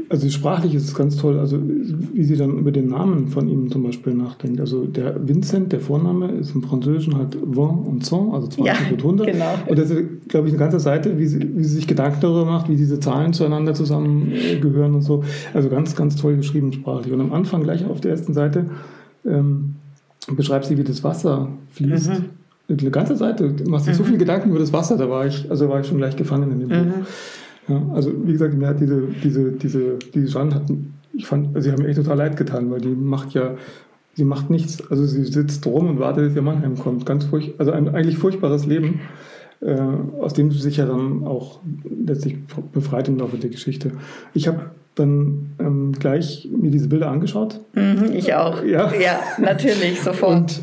also 0.08 0.28
sprachlich 0.28 0.74
ist 0.74 0.84
es 0.84 0.94
ganz 0.94 1.16
toll, 1.16 1.38
also 1.38 1.58
wie 1.60 2.24
sie 2.24 2.36
dann 2.36 2.58
über 2.58 2.72
den 2.72 2.88
Namen 2.88 3.28
von 3.28 3.48
ihm 3.48 3.70
zum 3.70 3.82
Beispiel 3.82 4.14
nachdenkt. 4.14 4.60
Also 4.60 4.84
der 4.84 5.26
Vincent, 5.26 5.72
der 5.72 5.80
Vorname, 5.80 6.32
ist 6.32 6.54
im 6.54 6.62
Französischen 6.62 7.16
halt 7.16 7.34
Vin 7.34 7.68
und 7.86 8.04
Cent, 8.04 8.32
also 8.32 8.46
20 8.48 8.64
ja, 8.64 8.74
und 8.90 8.98
100. 8.98 9.26
Genau. 9.32 9.54
Und 9.66 9.78
das 9.78 9.90
ist, 9.90 10.28
glaube 10.28 10.48
ich, 10.48 10.54
eine 10.54 10.58
ganze 10.58 10.80
Seite, 10.80 11.18
wie 11.18 11.26
sie, 11.26 11.40
wie 11.40 11.64
sie 11.64 11.76
sich 11.76 11.86
Gedanken 11.86 12.18
darüber 12.20 12.44
macht, 12.44 12.68
wie 12.68 12.76
diese 12.76 13.00
Zahlen 13.00 13.32
zueinander 13.32 13.74
zusammengehören 13.74 14.94
und 14.94 15.02
so. 15.02 15.24
Also 15.54 15.68
ganz, 15.68 15.96
ganz 15.96 16.16
toll 16.16 16.36
geschrieben 16.36 16.72
sprachlich. 16.72 17.12
Und 17.12 17.20
am 17.20 17.32
Anfang, 17.32 17.62
gleich 17.62 17.84
auf 17.84 18.00
der 18.00 18.12
ersten 18.12 18.34
Seite, 18.34 18.66
ähm, 19.24 19.76
beschreibt 20.28 20.66
sie, 20.66 20.78
wie 20.78 20.84
das 20.84 21.02
Wasser 21.04 21.48
fließt. 21.72 22.10
Mhm. 22.10 22.24
Eine 22.68 22.90
ganze 22.90 23.16
Seite, 23.16 23.52
du 23.52 23.70
machst 23.70 23.86
dir 23.86 23.92
mhm. 23.92 23.96
so 23.96 24.04
viele 24.04 24.18
Gedanken 24.18 24.50
über 24.50 24.58
das 24.58 24.72
Wasser, 24.72 24.96
da 24.96 25.08
war 25.08 25.26
ich, 25.26 25.48
also 25.50 25.68
war 25.68 25.80
ich 25.80 25.86
schon 25.86 25.98
gleich 25.98 26.16
gefangen 26.16 26.50
in 26.50 26.60
dem 26.60 26.68
mhm. 26.68 26.88
Buch. 26.90 27.06
Ja, 27.68 27.82
also 27.94 28.12
wie 28.24 28.32
gesagt, 28.32 28.54
mir 28.54 28.68
hat 28.68 28.80
diese, 28.80 29.02
diese, 29.22 29.52
diese, 29.52 29.98
diese 30.14 30.26
Jeanne 30.26 30.54
hat, 30.54 30.62
ich 31.12 31.26
fand, 31.26 31.60
sie 31.62 31.72
haben 31.72 31.82
mir 31.82 31.88
echt 31.88 31.98
total 31.98 32.18
leid 32.18 32.36
getan, 32.36 32.70
weil 32.70 32.80
die 32.80 32.88
macht 32.88 33.32
ja, 33.34 33.56
sie 34.14 34.24
macht 34.24 34.50
nichts. 34.50 34.88
Also 34.90 35.04
sie 35.04 35.24
sitzt 35.24 35.66
rum 35.66 35.88
und 35.88 35.98
wartet, 35.98 36.28
bis 36.28 36.36
ihr 36.36 36.42
Mann 36.42 36.62
heimkommt. 36.62 37.06
Ganz 37.06 37.24
furcht, 37.24 37.54
also 37.58 37.72
ein 37.72 37.94
eigentlich 37.94 38.18
furchtbares 38.18 38.66
Leben, 38.66 39.00
äh, 39.60 39.76
aus 40.20 40.34
dem 40.34 40.50
sie 40.52 40.58
sich 40.58 40.76
ja 40.76 40.86
dann 40.86 41.24
auch 41.24 41.60
letztlich 42.06 42.36
befreit 42.72 43.08
im 43.08 43.18
Laufe 43.18 43.36
der 43.36 43.50
Geschichte. 43.50 43.92
Ich 44.34 44.46
habe 44.46 44.70
dann 44.94 45.50
ähm, 45.58 45.92
gleich 45.92 46.48
mir 46.50 46.70
diese 46.70 46.88
Bilder 46.88 47.10
angeschaut. 47.10 47.60
Mhm, 47.74 48.12
ich 48.14 48.34
auch. 48.34 48.64
Ja, 48.64 48.92
ja 48.94 49.20
natürlich, 49.38 50.00
sofort. 50.00 50.34
Und 50.34 50.62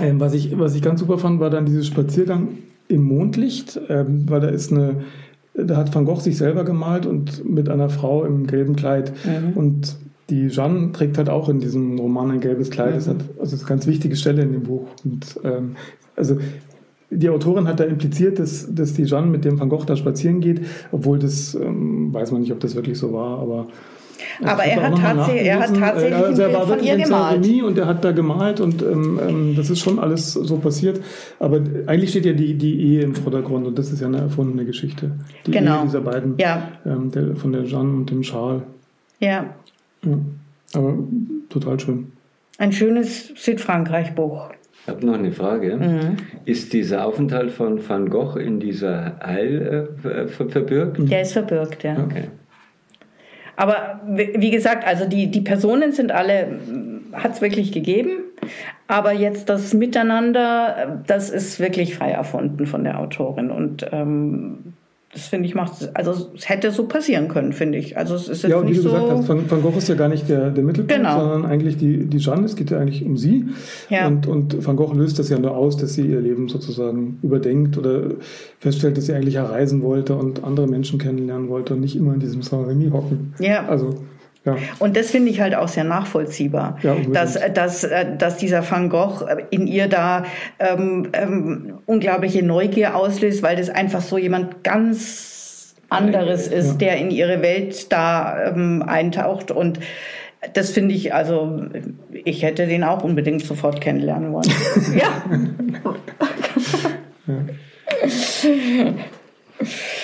ähm, 0.00 0.20
was, 0.20 0.34
ich, 0.34 0.56
was 0.58 0.74
ich 0.74 0.82
ganz 0.82 1.00
super 1.00 1.18
fand, 1.18 1.40
war 1.40 1.50
dann 1.50 1.66
dieses 1.66 1.86
Spaziergang 1.86 2.48
im 2.88 3.02
Mondlicht, 3.02 3.80
ähm, 3.88 4.28
weil 4.28 4.40
da 4.40 4.48
ist 4.48 4.72
eine 4.72 5.04
da 5.56 5.76
hat 5.76 5.94
Van 5.94 6.04
Gogh 6.04 6.20
sich 6.20 6.36
selber 6.36 6.64
gemalt 6.64 7.06
und 7.06 7.48
mit 7.48 7.68
einer 7.68 7.88
Frau 7.88 8.24
im 8.24 8.46
gelben 8.46 8.76
Kleid. 8.76 9.12
Mhm. 9.24 9.56
Und 9.56 9.96
die 10.28 10.48
Jeanne 10.48 10.92
trägt 10.92 11.18
halt 11.18 11.28
auch 11.28 11.48
in 11.48 11.60
diesem 11.60 11.98
Roman 11.98 12.30
ein 12.30 12.40
gelbes 12.40 12.70
Kleid. 12.70 12.92
Mhm. 12.92 12.96
Das, 12.96 13.08
hat, 13.08 13.16
also 13.16 13.40
das 13.40 13.52
ist 13.52 13.60
eine 13.60 13.68
ganz 13.68 13.86
wichtige 13.86 14.16
Stelle 14.16 14.42
in 14.42 14.52
dem 14.52 14.62
Buch. 14.64 14.86
Und, 15.04 15.40
ähm, 15.44 15.76
also 16.16 16.38
die 17.10 17.28
Autorin 17.30 17.68
hat 17.68 17.78
da 17.78 17.84
impliziert, 17.84 18.38
dass, 18.38 18.74
dass 18.74 18.94
die 18.94 19.04
Jeanne 19.04 19.28
mit 19.28 19.44
dem 19.44 19.60
Van 19.60 19.68
Gogh 19.68 19.84
da 19.84 19.96
spazieren 19.96 20.40
geht, 20.40 20.62
obwohl 20.90 21.18
das, 21.18 21.54
ähm, 21.54 22.12
weiß 22.12 22.32
man 22.32 22.40
nicht, 22.40 22.52
ob 22.52 22.60
das 22.60 22.74
wirklich 22.74 22.98
so 22.98 23.12
war, 23.12 23.38
aber 23.38 23.68
aber 24.42 24.64
er 24.64 24.82
hat, 24.82 24.98
tatsächlich, 24.98 25.46
er 25.46 25.58
hat 25.60 25.76
tatsächlich 25.76 26.14
also 26.14 26.42
er 26.42 26.52
war 26.52 26.66
von 26.66 26.82
ihr 26.82 26.96
gemalt. 26.96 27.62
und 27.62 27.78
er 27.78 27.86
hat 27.86 28.04
da 28.04 28.12
gemalt 28.12 28.60
und 28.60 28.82
ähm, 28.82 29.20
ähm, 29.26 29.54
das 29.56 29.70
ist 29.70 29.80
schon 29.80 29.98
alles 29.98 30.32
so 30.32 30.56
passiert. 30.58 31.00
Aber 31.38 31.60
eigentlich 31.86 32.10
steht 32.10 32.26
ja 32.26 32.32
die, 32.32 32.54
die 32.54 32.80
Ehe 32.80 33.02
im 33.02 33.14
Vordergrund 33.14 33.66
und 33.66 33.78
das 33.78 33.92
ist 33.92 34.00
ja 34.00 34.06
eine 34.06 34.18
erfundene 34.18 34.64
Geschichte. 34.64 35.12
Die 35.46 35.50
genau. 35.50 35.80
Ehe 35.80 35.84
dieser 35.84 36.00
beiden, 36.00 36.34
ja. 36.38 36.72
ähm, 36.84 37.10
der, 37.10 37.36
von 37.36 37.52
der 37.52 37.64
Jeanne 37.64 37.90
und 37.90 38.10
dem 38.10 38.22
Charles. 38.22 38.62
Ja. 39.20 39.46
ja. 40.04 40.18
Aber 40.74 40.98
total 41.48 41.78
schön. 41.80 42.12
Ein 42.58 42.72
schönes 42.72 43.32
Südfrankreich-Buch. 43.36 44.50
Ich 44.82 44.88
habe 44.88 45.04
noch 45.04 45.14
eine 45.14 45.32
Frage. 45.32 45.76
Mhm. 45.76 46.16
Ist 46.44 46.72
dieser 46.72 47.04
Aufenthalt 47.04 47.50
von 47.50 47.86
Van 47.86 48.08
Gogh 48.08 48.38
in 48.38 48.60
dieser 48.60 49.18
Heil 49.20 49.88
äh, 50.04 50.28
verbürgt? 50.28 51.10
Der 51.10 51.22
ist 51.22 51.32
verbürgt, 51.32 51.82
ja. 51.82 51.96
Okay. 51.98 52.28
Aber 53.56 54.00
wie 54.06 54.50
gesagt, 54.50 54.86
also 54.86 55.06
die, 55.06 55.30
die 55.30 55.40
Personen 55.40 55.92
sind 55.92 56.12
alle, 56.12 56.60
hat 57.12 57.32
es 57.32 57.40
wirklich 57.40 57.72
gegeben. 57.72 58.10
Aber 58.86 59.12
jetzt 59.12 59.48
das 59.48 59.74
Miteinander, 59.74 61.02
das 61.06 61.30
ist 61.30 61.58
wirklich 61.58 61.96
frei 61.96 62.10
erfunden 62.10 62.66
von 62.66 62.84
der 62.84 63.00
Autorin. 63.00 63.50
Und 63.50 63.86
ähm, 63.92 64.74
das 65.12 65.28
finde 65.28 65.48
ich 65.48 65.54
macht, 65.54 65.96
also 65.96 66.30
es 66.34 66.48
hätte 66.48 66.70
so 66.72 66.86
passieren 66.86 67.28
können, 67.28 67.52
finde 67.52 67.78
ich. 67.78 67.96
Also 67.96 68.16
es 68.16 68.28
ist 68.28 68.42
jetzt 68.42 68.50
ja, 68.50 68.58
und 68.58 68.68
wie 68.68 68.74
du 68.74 68.82
so 68.82 68.90
gesagt 68.90 69.10
hast, 69.10 69.28
Van, 69.28 69.50
Van, 69.50 69.62
Gogh 69.62 69.78
ist 69.78 69.88
ja 69.88 69.94
gar 69.94 70.08
nicht 70.08 70.28
der, 70.28 70.50
der 70.50 70.64
Mittelpunkt, 70.64 70.94
genau. 70.94 71.20
sondern 71.20 71.46
eigentlich 71.46 71.76
die, 71.76 72.06
die 72.06 72.18
Jeanne, 72.18 72.44
es 72.44 72.56
geht 72.56 72.70
ja 72.70 72.78
eigentlich 72.78 73.04
um 73.04 73.16
sie. 73.16 73.46
Ja. 73.88 74.08
Und, 74.08 74.26
und 74.26 74.66
Van 74.66 74.76
Gogh 74.76 74.92
löst 74.94 75.18
das 75.18 75.28
ja 75.28 75.38
nur 75.38 75.56
aus, 75.56 75.76
dass 75.76 75.94
sie 75.94 76.06
ihr 76.06 76.20
Leben 76.20 76.48
sozusagen 76.48 77.18
überdenkt 77.22 77.78
oder 77.78 78.10
feststellt, 78.58 78.98
dass 78.98 79.06
sie 79.06 79.14
eigentlich 79.14 79.34
ja 79.34 79.46
reisen 79.46 79.82
wollte 79.82 80.16
und 80.16 80.44
andere 80.44 80.66
Menschen 80.66 80.98
kennenlernen 80.98 81.48
wollte 81.48 81.74
und 81.74 81.80
nicht 81.80 81.96
immer 81.96 82.12
in 82.12 82.20
diesem 82.20 82.42
Saint-Remy 82.42 82.90
hocken. 82.90 83.34
Ja. 83.38 83.66
Also 83.68 83.94
Ja. 84.46 84.56
Und 84.78 84.96
das 84.96 85.10
finde 85.10 85.30
ich 85.30 85.40
halt 85.40 85.54
auch 85.56 85.68
sehr 85.68 85.84
nachvollziehbar, 85.84 86.78
ja, 86.82 86.96
dass, 87.12 87.38
dass, 87.52 87.84
äh, 87.84 88.16
dass 88.16 88.36
dieser 88.36 88.68
Van 88.68 88.88
Gogh 88.88 89.26
in 89.50 89.66
ihr 89.66 89.88
da 89.88 90.24
ähm, 90.60 91.08
ähm, 91.12 91.78
unglaubliche 91.84 92.44
Neugier 92.44 92.94
auslöst, 92.94 93.42
weil 93.42 93.56
das 93.56 93.70
einfach 93.70 94.00
so 94.00 94.16
jemand 94.18 94.62
ganz 94.62 95.74
anderes 95.88 96.46
ist, 96.46 96.68
ja. 96.68 96.74
der 96.74 96.96
in 96.98 97.10
ihre 97.10 97.42
Welt 97.42 97.92
da 97.92 98.50
ähm, 98.50 98.84
eintaucht 98.86 99.50
und 99.50 99.80
das 100.52 100.70
finde 100.70 100.94
ich, 100.94 101.12
also 101.12 101.62
ich 102.12 102.42
hätte 102.44 102.68
den 102.68 102.84
auch 102.84 103.02
unbedingt 103.02 103.44
sofort 103.44 103.80
kennenlernen 103.80 104.32
wollen. 104.32 104.52
ja. 104.96 105.24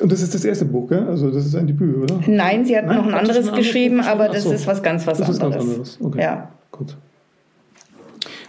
Und 0.00 0.12
das 0.12 0.20
ist 0.20 0.34
das 0.34 0.44
erste 0.44 0.66
Buch, 0.66 0.88
gell? 0.88 1.06
Also 1.06 1.30
das 1.30 1.46
ist 1.46 1.54
ein 1.54 1.66
Debüt, 1.66 1.96
oder? 1.96 2.20
Nein, 2.26 2.64
sie 2.64 2.76
hat 2.76 2.86
Nein, 2.86 2.98
noch 2.98 3.06
ein 3.06 3.14
anderes 3.14 3.50
geschrieben, 3.52 3.98
Buch 3.98 4.06
aber 4.06 4.28
das 4.28 4.44
so. 4.44 4.52
ist 4.52 4.66
was 4.66 4.82
ganz 4.82 5.06
was 5.06 5.18
das 5.18 5.28
anderes. 5.28 5.38
Das 5.38 5.58
ist 5.58 5.64
ganz 5.64 5.72
anderes. 5.72 5.98
Okay. 6.02 6.20
Ja. 6.20 6.48
Gut. 6.70 6.96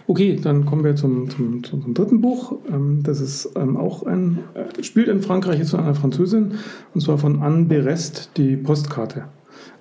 Okay, 0.06 0.40
dann 0.42 0.64
kommen 0.64 0.84
wir 0.84 0.96
zum, 0.96 1.28
zum, 1.28 1.62
zum 1.62 1.92
dritten 1.92 2.22
Buch. 2.22 2.56
Ähm, 2.72 3.02
das 3.02 3.20
ist 3.20 3.50
ähm, 3.56 3.76
auch 3.76 4.04
ein, 4.04 4.38
äh, 4.54 4.82
spielt 4.82 5.08
in 5.08 5.20
Frankreich, 5.20 5.60
ist 5.60 5.70
von 5.72 5.80
einer 5.80 5.94
Französin, 5.94 6.52
und 6.94 7.00
zwar 7.02 7.18
von 7.18 7.42
Anne 7.42 7.66
Berest, 7.66 8.30
die 8.38 8.56
Postkarte. 8.56 9.24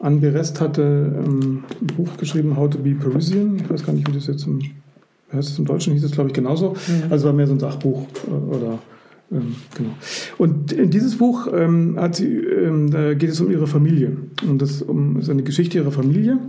Anne 0.01 0.17
Berest 0.17 0.60
hatte 0.60 1.23
ähm, 1.25 1.63
ein 1.82 1.88
Buch 1.95 2.17
geschrieben, 2.17 2.58
How 2.58 2.69
to 2.69 2.77
be 2.77 2.93
Parisian. 2.93 3.56
Ich 3.56 3.69
weiß 3.69 3.86
gar 3.86 3.93
nicht, 3.93 4.08
wie 4.10 4.13
das 4.13 4.27
jetzt 4.27 4.45
im, 4.45 4.60
heißt 5.32 5.49
das 5.49 5.60
im 5.60 5.65
Deutschen, 5.65 5.93
hieß 5.93 6.03
es 6.03 6.12
glaube 6.12 6.30
ich 6.30 6.34
genauso. 6.34 6.71
Mhm. 6.71 7.03
Also 7.10 7.27
war 7.27 7.34
mehr 7.34 7.47
so 7.47 7.53
ein 7.53 7.60
Sachbuch 7.62 8.06
äh, 8.27 8.32
oder 8.32 8.80
genau. 9.30 9.90
Und 10.38 10.72
in 10.72 10.90
dieses 10.90 11.18
Buch 11.18 11.48
ähm, 11.54 12.00
sie, 12.12 12.38
ähm, 12.38 12.90
geht 13.18 13.30
es 13.30 13.42
um 13.42 13.52
ihre 13.52 13.68
Familie. 13.68 14.18
Und 14.48 14.62
das 14.62 14.82
um, 14.82 15.20
ist 15.20 15.30
eine 15.30 15.44
Geschichte 15.44 15.78
ihrer 15.78 15.92
Familie. 15.92 16.40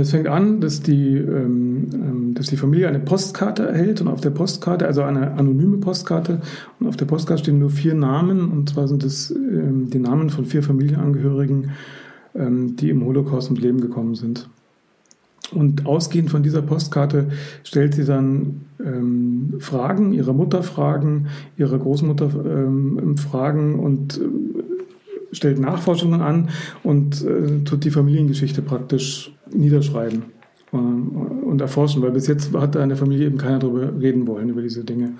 Es 0.00 0.10
fängt 0.10 0.26
an, 0.26 0.60
dass 0.60 0.82
die, 0.82 1.16
ähm, 1.16 1.86
ähm, 1.92 2.34
dass 2.34 2.48
die 2.48 2.56
Familie 2.56 2.88
eine 2.88 2.98
Postkarte 2.98 3.64
erhält 3.64 4.00
und 4.00 4.08
auf 4.08 4.20
der 4.20 4.30
Postkarte, 4.30 4.86
also 4.86 5.02
eine 5.02 5.32
anonyme 5.34 5.76
Postkarte, 5.76 6.40
und 6.80 6.88
auf 6.88 6.96
der 6.96 7.04
Postkarte 7.04 7.44
stehen 7.44 7.60
nur 7.60 7.70
vier 7.70 7.94
Namen, 7.94 8.50
und 8.50 8.70
zwar 8.70 8.88
sind 8.88 9.04
es 9.04 9.30
ähm, 9.30 9.90
die 9.90 10.00
Namen 10.00 10.30
von 10.30 10.46
vier 10.46 10.64
Familienangehörigen, 10.64 11.70
ähm, 12.34 12.74
die 12.74 12.90
im 12.90 13.04
Holocaust 13.04 13.48
ums 13.50 13.62
Leben 13.62 13.80
gekommen 13.80 14.16
sind. 14.16 14.48
Und 15.52 15.86
ausgehend 15.86 16.30
von 16.30 16.42
dieser 16.42 16.62
Postkarte 16.62 17.28
stellt 17.62 17.94
sie 17.94 18.04
dann 18.04 18.62
ähm, 18.84 19.54
Fragen, 19.58 20.12
ihrer 20.12 20.32
Mutter 20.32 20.62
Fragen, 20.62 21.26
ihrer 21.56 21.78
Großmutter 21.78 22.30
ähm, 22.44 23.16
Fragen 23.16 23.78
und 23.78 24.18
äh, 24.18 25.34
stellt 25.34 25.58
Nachforschungen 25.58 26.20
an 26.20 26.50
und 26.82 27.24
äh, 27.24 27.64
tut 27.64 27.84
die 27.84 27.90
Familiengeschichte 27.90 28.62
praktisch 28.62 29.34
niederschreiben 29.52 30.22
äh, 30.72 30.76
und 30.76 31.60
erforschen, 31.60 32.02
weil 32.02 32.12
bis 32.12 32.26
jetzt 32.26 32.54
hat 32.54 32.76
in 32.76 32.88
der 32.88 32.98
Familie 32.98 33.26
eben 33.26 33.38
keiner 33.38 33.58
darüber 33.58 33.92
reden 34.00 34.26
wollen, 34.26 34.48
über 34.48 34.62
diese 34.62 34.84
Dinge. 34.84 35.14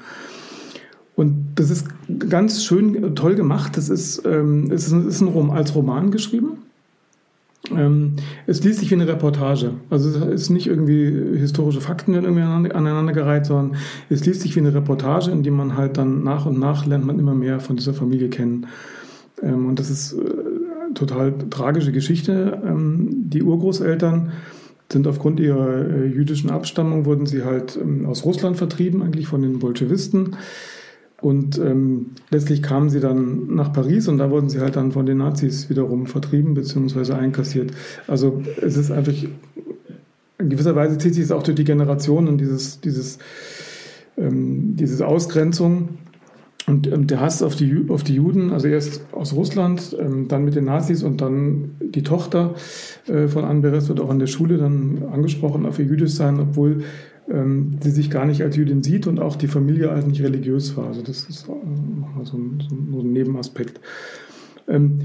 Und 1.17 1.53
das 1.55 1.71
ist 1.71 1.87
ganz 2.19 2.65
schön 2.65 3.15
toll 3.15 3.37
gemacht. 3.37 3.77
Das 3.77 3.89
ist, 3.89 4.25
ähm, 4.27 4.71
es 4.73 4.89
ist, 4.89 4.93
ist 4.93 5.21
ein 5.21 5.29
Rom, 5.29 5.51
als 5.51 5.75
Roman 5.75 6.11
geschrieben. 6.11 6.64
Ähm, 7.71 8.17
es 8.47 8.63
liest 8.63 8.81
sich 8.81 8.91
wie 8.91 8.95
eine 8.95 9.09
Reportage. 9.09 9.71
Also 9.89 10.11
es 10.11 10.43
ist 10.43 10.51
nicht 10.51 10.67
irgendwie 10.67 11.39
historische 11.39 11.81
Fakten 11.81 12.15
irgendwie 12.15 12.43
aneinandergereiht, 12.43 13.47
sondern 13.47 13.79
es 14.11 14.25
liest 14.27 14.43
sich 14.43 14.55
wie 14.55 14.61
eine 14.61 14.75
Reportage, 14.75 15.31
in 15.31 15.43
die 15.43 15.51
man 15.51 15.77
halt 15.77 15.97
dann 15.97 16.23
nach 16.23 16.47
und 16.47 16.59
nach 16.59 16.85
lernt 16.87 17.07
man 17.07 17.19
immer 17.19 17.35
mehr 17.35 17.61
von 17.61 17.77
dieser 17.77 17.95
Familie 17.95 18.29
kennen. 18.29 18.67
Ähm, 19.43 19.67
und 19.67 19.79
das 19.79 19.91
ist 19.91 20.13
äh, 20.13 20.95
total 20.95 21.35
tragische 21.51 21.93
Geschichte. 21.93 22.61
Ähm, 22.67 23.09
die 23.29 23.43
Urgroßeltern 23.43 24.33
sind 24.93 25.07
aufgrund 25.07 25.41
ihrer 25.41 25.89
äh, 25.89 26.07
jüdischen 26.07 26.51
Abstammung, 26.51 27.07
wurden 27.07 27.25
sie 27.27 27.45
halt 27.45 27.79
aus 28.07 28.25
Russland 28.25 28.59
vertrieben, 28.59 29.03
eigentlich 29.03 29.27
von 29.27 29.41
den 29.41 29.59
Bolschewisten. 29.59 30.37
Und 31.25 31.57
ähm, 31.57 32.11
letztlich 32.29 32.63
kamen 32.63 32.91
sie 32.91 33.01
dann 33.01 33.55
nach 33.55 33.73
Paris 33.73 34.09
und 34.09 34.19
da 34.19 34.31
wurden 34.31 34.51
sie 34.51 34.61
halt 34.61 34.77
dann 34.77 34.93
von 34.93 35.07
den 35.07 35.17
Nazis 35.17 35.71
wiederum 35.71 36.07
vertrieben 36.07 36.53
bzw. 36.53 37.15
einkassiert. 37.15 37.73
Also 38.07 38.43
es 38.61 38.77
ist 38.77 38.91
einfach, 38.91 39.15
in 40.39 40.51
gewisser 40.51 40.77
Weise 40.77 40.99
zieht 40.99 41.15
sich 41.15 41.25
es 41.25 41.33
auch 41.33 41.43
durch 41.43 41.55
die 41.55 41.65
Generationen, 41.65 42.37
dieses, 42.37 42.83
dieses, 42.83 43.21
ähm, 44.19 44.77
diese 44.77 45.07
Ausgrenzung 45.07 45.97
und 46.67 46.93
ähm, 46.93 47.07
der 47.07 47.21
Hass 47.21 47.43
auf 47.43 47.57
die, 47.57 47.87
auf 47.89 48.03
die 48.03 48.17
Juden, 48.17 48.51
also 48.51 48.69
erst 48.69 49.07
aus 49.13 49.33
Russland, 49.33 49.97
ähm, 49.99 50.29
dann 50.29 50.45
mit 50.45 50.57
den 50.57 50.67
Nazis 50.67 51.03
und 51.03 51.23
dann 51.23 51.71
die 51.81 52.03
Tochter 52.03 52.55
äh, 53.07 53.29
von 53.29 53.45
Anne 53.45 53.61
Beres 53.61 53.89
wird 53.89 53.99
auch 53.99 54.11
an 54.11 54.19
der 54.19 54.27
Schule 54.27 54.59
dann 54.59 55.05
angesprochen 55.11 55.65
auf 55.65 55.79
ihr 55.79 55.87
Jüdischsein, 55.87 56.39
obwohl 56.39 56.85
ähm, 57.31 57.79
die 57.83 57.91
sich 57.91 58.11
gar 58.11 58.27
nicht 58.27 58.43
als 58.43 58.57
Jüdin 58.57 58.83
sieht 58.83 59.07
und 59.07 59.21
auch 59.21 59.37
die 59.37 59.49
Familie 59.49 59.91
halt 59.91 60.07
nicht 60.07 60.23
religiös 60.23 60.77
war. 60.77 60.89
Also 60.89 61.03
das 61.03 61.25
ist 61.25 61.49
äh, 61.49 62.25
so 62.25 62.37
ein, 62.37 62.63
so 62.91 63.01
ein 63.01 63.13
Nebenaspekt. 63.13 63.81
Ähm, 64.69 65.01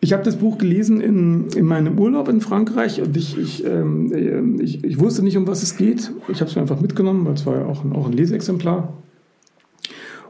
ich 0.00 0.12
habe 0.12 0.22
das 0.22 0.36
Buch 0.36 0.58
gelesen 0.58 1.00
in, 1.00 1.48
in 1.56 1.64
meinem 1.64 1.98
Urlaub 1.98 2.28
in 2.28 2.42
Frankreich 2.42 3.00
und 3.00 3.16
ich, 3.16 3.38
ich, 3.38 3.64
ähm, 3.64 4.60
ich, 4.60 4.84
ich 4.84 5.00
wusste 5.00 5.22
nicht, 5.22 5.36
um 5.38 5.46
was 5.46 5.62
es 5.62 5.76
geht. 5.76 6.12
Ich 6.28 6.40
habe 6.40 6.50
es 6.50 6.56
mir 6.56 6.62
einfach 6.62 6.80
mitgenommen, 6.80 7.24
weil 7.24 7.34
es 7.34 7.46
war 7.46 7.60
ja 7.60 7.64
auch 7.64 7.84
ein, 7.84 7.92
auch 7.94 8.06
ein 8.06 8.12
Leseexemplar. 8.12 8.92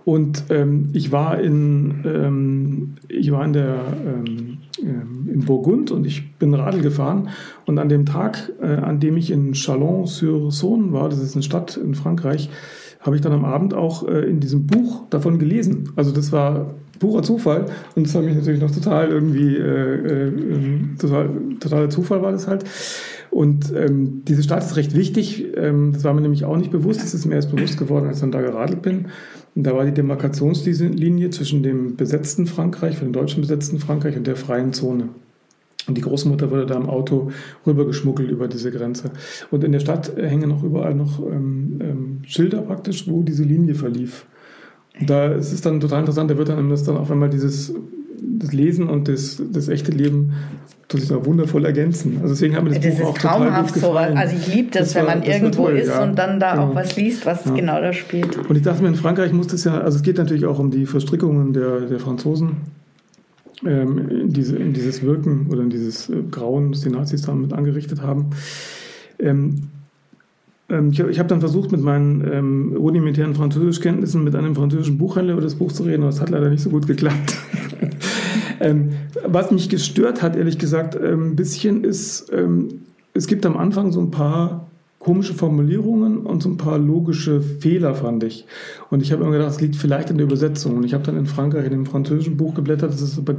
Und 0.04 0.44
ähm, 0.50 0.90
ich 0.92 1.10
war 1.10 1.40
in, 1.40 2.04
ähm, 2.04 2.94
ich 3.08 3.32
war 3.32 3.44
in 3.44 3.52
der, 3.52 3.80
ähm, 4.06 4.58
ähm, 4.84 5.28
in 5.32 5.44
Burgund 5.44 5.90
und 5.90 6.06
ich 6.06 6.36
bin 6.38 6.54
Radl 6.54 6.80
gefahren. 6.80 7.28
Und 7.66 7.78
an 7.78 7.88
dem 7.88 8.06
Tag, 8.06 8.52
äh, 8.60 8.66
an 8.66 9.00
dem 9.00 9.16
ich 9.16 9.30
in 9.30 9.52
Chalon-sur-Saône 9.52 10.92
war, 10.92 11.08
das 11.08 11.20
ist 11.20 11.34
eine 11.34 11.42
Stadt 11.42 11.76
in 11.76 11.94
Frankreich, 11.94 12.50
habe 13.00 13.16
ich 13.16 13.22
dann 13.22 13.32
am 13.32 13.44
Abend 13.44 13.74
auch 13.74 14.08
äh, 14.08 14.20
in 14.28 14.40
diesem 14.40 14.66
Buch 14.66 15.04
davon 15.10 15.38
gelesen. 15.38 15.90
Also 15.96 16.10
das 16.10 16.32
war 16.32 16.74
purer 16.98 17.22
Zufall 17.22 17.66
und 17.96 18.06
das 18.06 18.14
war 18.14 18.22
mich 18.22 18.34
natürlich 18.34 18.60
noch 18.60 18.70
total 18.70 19.08
irgendwie, 19.08 19.56
äh, 19.56 20.26
äh, 20.26 20.96
total, 20.98 21.30
totaler 21.60 21.90
Zufall 21.90 22.22
war 22.22 22.32
das 22.32 22.48
halt. 22.48 22.64
Und 23.30 23.72
ähm, 23.76 24.22
diese 24.26 24.42
Stadt 24.42 24.62
ist 24.62 24.76
recht 24.76 24.94
wichtig. 24.94 25.44
Ähm, 25.56 25.92
das 25.92 26.04
war 26.04 26.14
mir 26.14 26.20
nämlich 26.20 26.44
auch 26.44 26.56
nicht 26.56 26.70
bewusst. 26.70 27.02
Das 27.02 27.14
ist 27.14 27.26
mir 27.26 27.34
erst 27.34 27.50
bewusst 27.50 27.78
geworden, 27.78 28.06
als 28.06 28.18
ich 28.18 28.20
dann 28.20 28.30
da 28.30 28.40
geradelt 28.40 28.80
bin. 28.80 29.06
Und 29.54 29.64
da 29.64 29.74
war 29.74 29.84
die 29.84 29.92
Demarkationslinie 29.92 31.30
zwischen 31.30 31.62
dem 31.62 31.96
besetzten 31.96 32.46
Frankreich, 32.46 32.96
von 32.96 33.08
dem 33.08 33.12
deutschen 33.12 33.40
besetzten 33.40 33.78
Frankreich 33.78 34.16
und 34.16 34.26
der 34.26 34.36
freien 34.36 34.72
Zone. 34.72 35.10
Und 35.86 35.96
die 35.98 36.00
Großmutter 36.00 36.50
wurde 36.50 36.66
da 36.66 36.76
im 36.76 36.88
Auto 36.88 37.30
rübergeschmuggelt 37.66 38.30
über 38.30 38.48
diese 38.48 38.70
Grenze. 38.70 39.10
Und 39.50 39.62
in 39.64 39.72
der 39.72 39.80
Stadt 39.80 40.16
hängen 40.16 40.48
noch 40.48 40.62
überall 40.62 40.94
noch 40.94 41.20
ähm, 41.20 41.78
ähm, 41.80 42.18
Schilder 42.26 42.62
praktisch, 42.62 43.06
wo 43.06 43.22
diese 43.22 43.44
Linie 43.44 43.74
verlief. 43.74 44.26
Da 45.06 45.32
ist 45.32 45.52
es 45.52 45.60
dann 45.60 45.80
total 45.80 46.00
interessant, 46.00 46.30
da 46.30 46.38
wird 46.38 46.48
dann, 46.48 46.70
das 46.70 46.84
dann 46.84 46.96
auf 46.96 47.10
einmal 47.10 47.28
dieses 47.28 47.74
das 48.44 48.52
Lesen 48.52 48.88
und 48.88 49.08
das, 49.08 49.42
das 49.52 49.68
echte 49.68 49.92
Leben 49.92 50.34
tut 50.88 51.00
sich 51.00 51.08
da 51.08 51.24
wundervoll 51.24 51.64
ergänzen. 51.64 52.18
Also 52.22 52.34
deswegen 52.34 52.56
haben 52.56 52.66
wir 52.66 52.74
das, 52.74 52.84
das 52.84 52.98
Buch 52.98 53.08
auch 53.08 53.18
total 53.18 53.62
gut 53.62 53.72
gefallen. 53.72 54.12
So, 54.12 54.18
also 54.18 54.36
ich 54.36 54.54
liebe 54.54 54.70
das, 54.70 54.92
das 54.92 54.94
wenn 54.94 55.06
man 55.06 55.22
irgendwo 55.22 55.64
toll, 55.64 55.76
ist 55.76 55.88
ja. 55.88 56.02
und 56.02 56.16
dann 56.18 56.38
da 56.38 56.56
ja. 56.56 56.62
auch 56.62 56.74
was 56.74 56.96
liest, 56.96 57.26
was 57.26 57.44
ja. 57.44 57.54
genau 57.54 57.80
da 57.80 57.92
spielt. 57.92 58.36
Und 58.48 58.56
ich 58.56 58.62
dachte 58.62 58.82
mir, 58.82 58.88
in 58.88 58.94
Frankreich 58.94 59.32
muss 59.32 59.46
das 59.48 59.64
ja, 59.64 59.78
also 59.78 59.96
es 59.96 60.02
geht 60.02 60.18
natürlich 60.18 60.44
auch 60.44 60.58
um 60.58 60.70
die 60.70 60.86
Verstrickungen 60.86 61.52
der, 61.52 61.80
der 61.82 61.98
Franzosen 61.98 62.56
ähm, 63.64 64.08
in, 64.08 64.32
diese, 64.32 64.56
in 64.56 64.72
dieses 64.72 65.02
Wirken 65.02 65.46
oder 65.50 65.62
in 65.62 65.70
dieses 65.70 66.10
äh, 66.10 66.22
Grauen, 66.30 66.72
das 66.72 66.82
die 66.82 66.90
Nazis 66.90 67.22
damit 67.22 67.52
angerichtet 67.52 68.02
haben. 68.02 68.30
Ähm, 69.18 69.68
ähm 70.68 70.90
ich, 70.90 71.00
ich 71.00 71.18
habe 71.18 71.28
dann 71.28 71.40
versucht, 71.40 71.72
mit 71.72 71.80
meinen 71.80 72.26
ähm, 72.30 72.76
rudimentären 72.76 73.34
Französischkenntnissen 73.34 74.22
mit 74.22 74.34
einem 74.34 74.54
französischen 74.54 74.98
Buchhändler 74.98 75.34
über 75.34 75.42
das 75.42 75.54
Buch 75.54 75.72
zu 75.72 75.84
reden, 75.84 76.02
aber 76.02 76.10
es 76.10 76.20
hat 76.20 76.30
leider 76.30 76.50
nicht 76.50 76.62
so 76.62 76.70
gut 76.70 76.86
geklappt. 76.86 77.36
Ähm, 78.60 78.90
was 79.24 79.50
mich 79.50 79.68
gestört 79.68 80.22
hat, 80.22 80.36
ehrlich 80.36 80.58
gesagt, 80.58 80.96
ähm, 80.96 81.30
ein 81.30 81.36
bisschen 81.36 81.84
ist, 81.84 82.32
ähm, 82.32 82.82
es 83.12 83.26
gibt 83.26 83.46
am 83.46 83.56
Anfang 83.56 83.92
so 83.92 84.00
ein 84.00 84.10
paar 84.10 84.66
komische 84.98 85.34
Formulierungen 85.34 86.18
und 86.18 86.42
so 86.42 86.48
ein 86.48 86.56
paar 86.56 86.78
logische 86.78 87.40
Fehler, 87.40 87.94
fand 87.94 88.24
ich. 88.24 88.46
Und 88.90 89.02
ich 89.02 89.12
habe 89.12 89.22
immer 89.22 89.32
gedacht, 89.32 89.50
es 89.50 89.60
liegt 89.60 89.76
vielleicht 89.76 90.10
in 90.10 90.16
der 90.16 90.26
Übersetzung. 90.26 90.76
Und 90.76 90.84
ich 90.84 90.94
habe 90.94 91.04
dann 91.04 91.16
in 91.16 91.26
Frankreich 91.26 91.66
in 91.66 91.70
dem 91.70 91.86
französischen 91.86 92.36
Buch 92.36 92.54
geblättert, 92.54 92.92
das 92.92 93.02
ist 93.02 93.18
aber, 93.18 93.34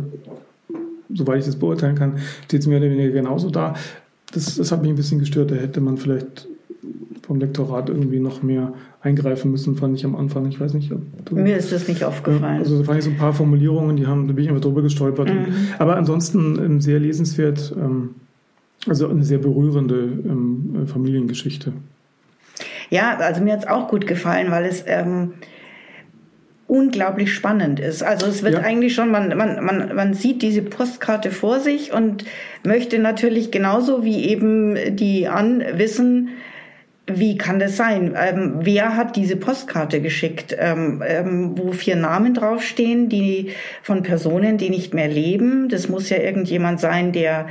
soweit 1.13 1.39
ich 1.39 1.45
das 1.45 1.55
beurteilen 1.55 1.95
kann, 1.95 2.19
steht 2.45 2.61
es 2.61 2.67
mehr 2.67 2.77
oder 2.77 2.89
weniger 2.89 3.09
genauso 3.09 3.49
da. 3.49 3.73
Das, 4.31 4.55
das 4.55 4.71
hat 4.71 4.81
mich 4.81 4.91
ein 4.91 4.95
bisschen 4.95 5.19
gestört. 5.19 5.51
Da 5.51 5.55
hätte 5.55 5.81
man 5.81 5.97
vielleicht 5.97 6.47
vom 7.25 7.39
Lektorat 7.39 7.89
irgendwie 7.89 8.19
noch 8.19 8.43
mehr 8.43 8.73
eingreifen 9.01 9.51
müssen, 9.51 9.75
fand 9.75 9.97
ich 9.97 10.05
am 10.05 10.15
Anfang. 10.15 10.47
Ich 10.47 10.59
weiß 10.59 10.73
nicht, 10.75 10.91
ob 10.91 11.01
du, 11.25 11.35
Mir 11.35 11.57
ist 11.57 11.71
das 11.71 11.87
nicht 11.87 12.03
aufgefallen. 12.03 12.59
Also 12.59 12.77
da 12.77 12.83
fand 12.83 12.99
ich 12.99 13.05
so 13.05 13.09
ein 13.09 13.17
paar 13.17 13.33
Formulierungen, 13.33 13.95
die 13.95 14.05
haben, 14.05 14.27
da 14.27 14.33
bin 14.33 14.43
ich 14.43 14.49
einfach 14.49 14.61
drüber 14.61 14.81
gestolpert. 14.83 15.29
Mhm. 15.29 15.47
Aber 15.79 15.95
ansonsten 15.95 16.59
ähm, 16.63 16.81
sehr 16.81 16.99
lesenswert, 16.99 17.73
ähm, 17.77 18.15
also 18.87 19.07
eine 19.07 19.23
sehr 19.23 19.39
berührende 19.39 19.95
ähm, 19.95 20.83
äh, 20.83 20.87
Familiengeschichte. 20.87 21.73
Ja, 22.91 23.17
also 23.17 23.41
mir 23.41 23.53
hat 23.53 23.61
es 23.61 23.67
auch 23.67 23.87
gut 23.87 24.05
gefallen, 24.05 24.51
weil 24.51 24.65
es 24.65 24.83
ähm, 24.85 25.33
unglaublich 26.67 27.33
spannend 27.33 27.79
ist. 27.79 28.03
Also 28.03 28.27
es 28.27 28.43
wird 28.43 28.55
ja. 28.55 28.59
eigentlich 28.61 28.93
schon, 28.93 29.09
man, 29.09 29.35
man, 29.35 29.63
man, 29.63 29.95
man 29.95 30.13
sieht 30.13 30.43
diese 30.43 30.61
Postkarte 30.61 31.31
vor 31.31 31.59
sich 31.59 31.91
und 31.91 32.25
möchte 32.63 32.99
natürlich 32.99 33.49
genauso 33.49 34.03
wie 34.03 34.25
eben 34.25 34.95
die 34.95 35.27
an 35.27 35.63
wissen, 35.73 36.29
wie 37.07 37.37
kann 37.37 37.59
das 37.59 37.77
sein? 37.77 38.15
Ähm, 38.17 38.59
wer 38.61 38.95
hat 38.95 39.15
diese 39.15 39.35
Postkarte 39.35 40.01
geschickt, 40.01 40.55
ähm, 40.57 41.03
ähm, 41.05 41.57
wo 41.57 41.71
vier 41.71 41.95
Namen 41.95 42.33
draufstehen, 42.33 43.09
die 43.09 43.51
von 43.83 44.01
Personen, 44.01 44.57
die 44.57 44.69
nicht 44.69 44.93
mehr 44.93 45.07
leben? 45.07 45.69
Das 45.69 45.87
muss 45.87 46.09
ja 46.09 46.17
irgendjemand 46.17 46.79
sein, 46.79 47.11
der 47.11 47.47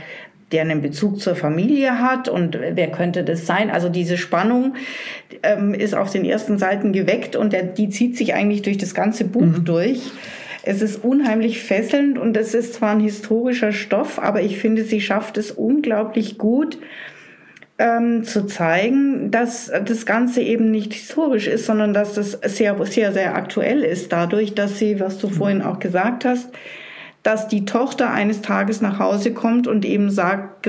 der 0.52 0.62
einen 0.62 0.82
Bezug 0.82 1.20
zur 1.20 1.34
Familie 1.34 1.98
hat 1.98 2.28
und 2.28 2.56
wer 2.60 2.90
könnte 2.90 3.24
das 3.24 3.44
sein? 3.44 3.70
Also 3.70 3.88
diese 3.88 4.16
Spannung 4.16 4.74
ähm, 5.42 5.74
ist 5.74 5.94
auf 5.94 6.12
den 6.12 6.24
ersten 6.24 6.58
Seiten 6.58 6.92
geweckt 6.92 7.34
und 7.34 7.52
der, 7.52 7.64
die 7.64 7.88
zieht 7.88 8.16
sich 8.16 8.34
eigentlich 8.34 8.62
durch 8.62 8.78
das 8.78 8.94
ganze 8.94 9.24
Buch 9.24 9.42
mhm. 9.42 9.64
durch. 9.64 10.12
Es 10.62 10.80
ist 10.80 11.02
unheimlich 11.02 11.60
fesselnd 11.60 12.18
und 12.18 12.36
es 12.36 12.54
ist 12.54 12.74
zwar 12.74 12.90
ein 12.90 13.00
historischer 13.00 13.72
Stoff, 13.72 14.18
aber 14.18 14.42
ich 14.42 14.58
finde, 14.58 14.84
sie 14.84 15.00
schafft 15.00 15.38
es 15.38 15.50
unglaublich 15.50 16.38
gut, 16.38 16.78
ähm, 17.78 18.22
zu 18.24 18.46
zeigen, 18.46 19.30
dass 19.30 19.70
das 19.84 20.06
Ganze 20.06 20.42
eben 20.42 20.70
nicht 20.70 20.92
historisch 20.92 21.48
ist, 21.48 21.66
sondern 21.66 21.92
dass 21.92 22.14
das 22.14 22.32
sehr, 22.44 22.76
sehr, 22.86 23.12
sehr 23.12 23.34
aktuell 23.34 23.82
ist, 23.82 24.12
dadurch, 24.12 24.54
dass 24.54 24.78
sie, 24.78 25.00
was 25.00 25.18
du 25.18 25.28
vorhin 25.28 25.62
auch 25.62 25.80
gesagt 25.80 26.24
hast, 26.24 26.50
dass 27.24 27.48
die 27.48 27.64
Tochter 27.64 28.10
eines 28.10 28.42
Tages 28.42 28.82
nach 28.82 28.98
Hause 28.98 29.32
kommt 29.32 29.66
und 29.66 29.86
eben 29.86 30.10
sagt, 30.10 30.66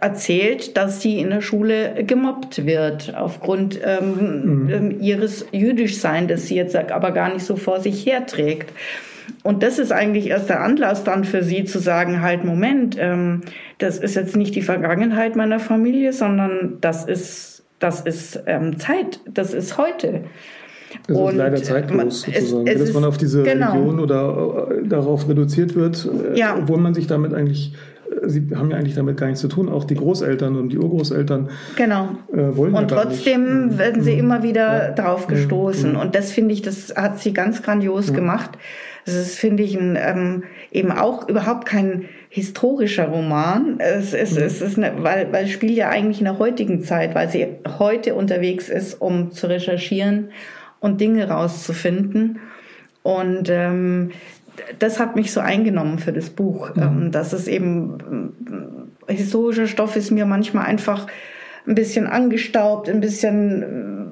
erzählt, 0.00 0.76
dass 0.76 1.00
sie 1.00 1.18
in 1.18 1.30
der 1.30 1.40
Schule 1.40 2.04
gemobbt 2.06 2.66
wird 2.66 3.14
aufgrund 3.16 3.80
ähm, 3.82 4.66
mhm. 4.66 4.70
Ähm, 4.70 5.00
ihres 5.00 5.46
Jüdischseins, 5.52 6.28
das 6.28 6.46
sie 6.46 6.56
jetzt 6.56 6.76
aber 6.76 7.12
gar 7.12 7.32
nicht 7.32 7.46
so 7.46 7.56
vor 7.56 7.80
sich 7.80 8.04
herträgt. 8.04 8.70
Und 9.42 9.62
das 9.62 9.78
ist 9.78 9.92
eigentlich 9.92 10.28
erst 10.28 10.48
der 10.48 10.62
Anlass 10.62 11.04
dann 11.04 11.24
für 11.24 11.42
sie 11.42 11.64
zu 11.64 11.78
sagen, 11.78 12.22
halt, 12.22 12.44
Moment, 12.44 12.96
ähm, 12.98 13.42
das 13.78 13.98
ist 13.98 14.14
jetzt 14.14 14.36
nicht 14.36 14.54
die 14.54 14.62
Vergangenheit 14.62 15.36
meiner 15.36 15.58
Familie, 15.58 16.12
sondern 16.12 16.78
das 16.80 17.04
ist, 17.04 17.64
das 17.78 18.00
ist 18.00 18.42
ähm, 18.46 18.78
Zeit, 18.78 19.20
das 19.26 19.54
ist 19.54 19.78
heute. 19.78 20.24
Das 21.06 21.16
und 21.16 21.30
ist 21.32 21.36
leider 21.36 21.62
zeitlos 21.62 22.22
sozusagen, 22.22 22.66
es, 22.66 22.74
es 22.74 22.80
dass 22.80 22.94
man 22.94 23.04
auf 23.04 23.18
diese 23.18 23.42
genau. 23.42 23.72
Religion 23.72 24.00
oder 24.00 24.68
äh, 24.70 24.88
darauf 24.88 25.28
reduziert 25.28 25.74
wird, 25.74 26.08
äh, 26.32 26.38
ja. 26.38 26.56
obwohl 26.56 26.78
man 26.78 26.94
sich 26.94 27.06
damit 27.06 27.34
eigentlich 27.34 27.74
äh, 28.22 28.28
Sie 28.28 28.48
haben 28.54 28.70
ja 28.70 28.76
eigentlich 28.76 28.94
damit 28.94 29.16
gar 29.16 29.26
nichts 29.26 29.40
zu 29.40 29.48
tun. 29.48 29.68
Auch 29.68 29.84
die 29.84 29.96
Großeltern 29.96 30.56
und 30.56 30.70
die 30.70 30.78
Urgroßeltern 30.78 31.50
genau. 31.76 32.10
äh, 32.32 32.56
wollen 32.56 32.74
Und 32.74 32.90
ja 32.90 33.02
trotzdem 33.02 33.66
nicht. 33.66 33.78
werden 33.78 34.02
sie 34.02 34.14
mhm. 34.14 34.20
immer 34.20 34.42
wieder 34.42 34.88
ja. 34.88 34.90
drauf 34.92 35.26
gestoßen. 35.26 35.92
Mhm. 35.92 35.98
Und 35.98 36.14
das 36.14 36.30
finde 36.30 36.54
ich, 36.54 36.62
das 36.62 36.94
hat 36.96 37.18
sie 37.18 37.32
ganz 37.32 37.62
grandios 37.62 38.08
ja. 38.08 38.14
gemacht. 38.14 38.52
Das 39.04 39.14
ist, 39.14 39.38
finde 39.38 39.62
ich, 39.62 39.76
ein, 39.76 39.98
ähm, 40.00 40.44
eben 40.72 40.90
auch 40.90 41.28
überhaupt 41.28 41.66
kein 41.66 42.06
historischer 42.30 43.06
Roman. 43.08 43.78
Es 43.78 44.14
ist, 44.14 44.36
mhm. 44.36 44.42
es 44.42 44.62
ist 44.62 44.78
eine, 44.78 45.02
weil, 45.02 45.32
weil 45.32 45.44
es 45.44 45.50
spielt 45.50 45.74
ja 45.74 45.90
eigentlich 45.90 46.18
in 46.18 46.24
der 46.24 46.38
heutigen 46.38 46.82
Zeit, 46.82 47.14
weil 47.14 47.28
sie 47.28 47.46
heute 47.78 48.14
unterwegs 48.14 48.68
ist, 48.68 49.00
um 49.00 49.30
zu 49.30 49.46
recherchieren 49.46 50.30
und 50.80 51.00
Dinge 51.00 51.28
rauszufinden. 51.28 52.40
Und 53.02 53.50
ähm, 53.50 54.12
das 54.78 54.98
hat 54.98 55.16
mich 55.16 55.32
so 55.32 55.40
eingenommen 55.40 55.98
für 55.98 56.12
das 56.12 56.30
Buch, 56.30 56.74
mhm. 56.74 56.82
ähm, 56.82 57.10
dass 57.12 57.32
es 57.32 57.48
eben 57.48 58.32
äh, 59.06 59.14
historischer 59.14 59.66
Stoff 59.66 59.96
ist 59.96 60.10
mir 60.10 60.26
manchmal 60.26 60.66
einfach 60.66 61.06
ein 61.66 61.74
bisschen 61.74 62.06
angestaubt, 62.06 62.88
ein 62.88 63.00
bisschen 63.00 63.62
äh, 63.62 64.03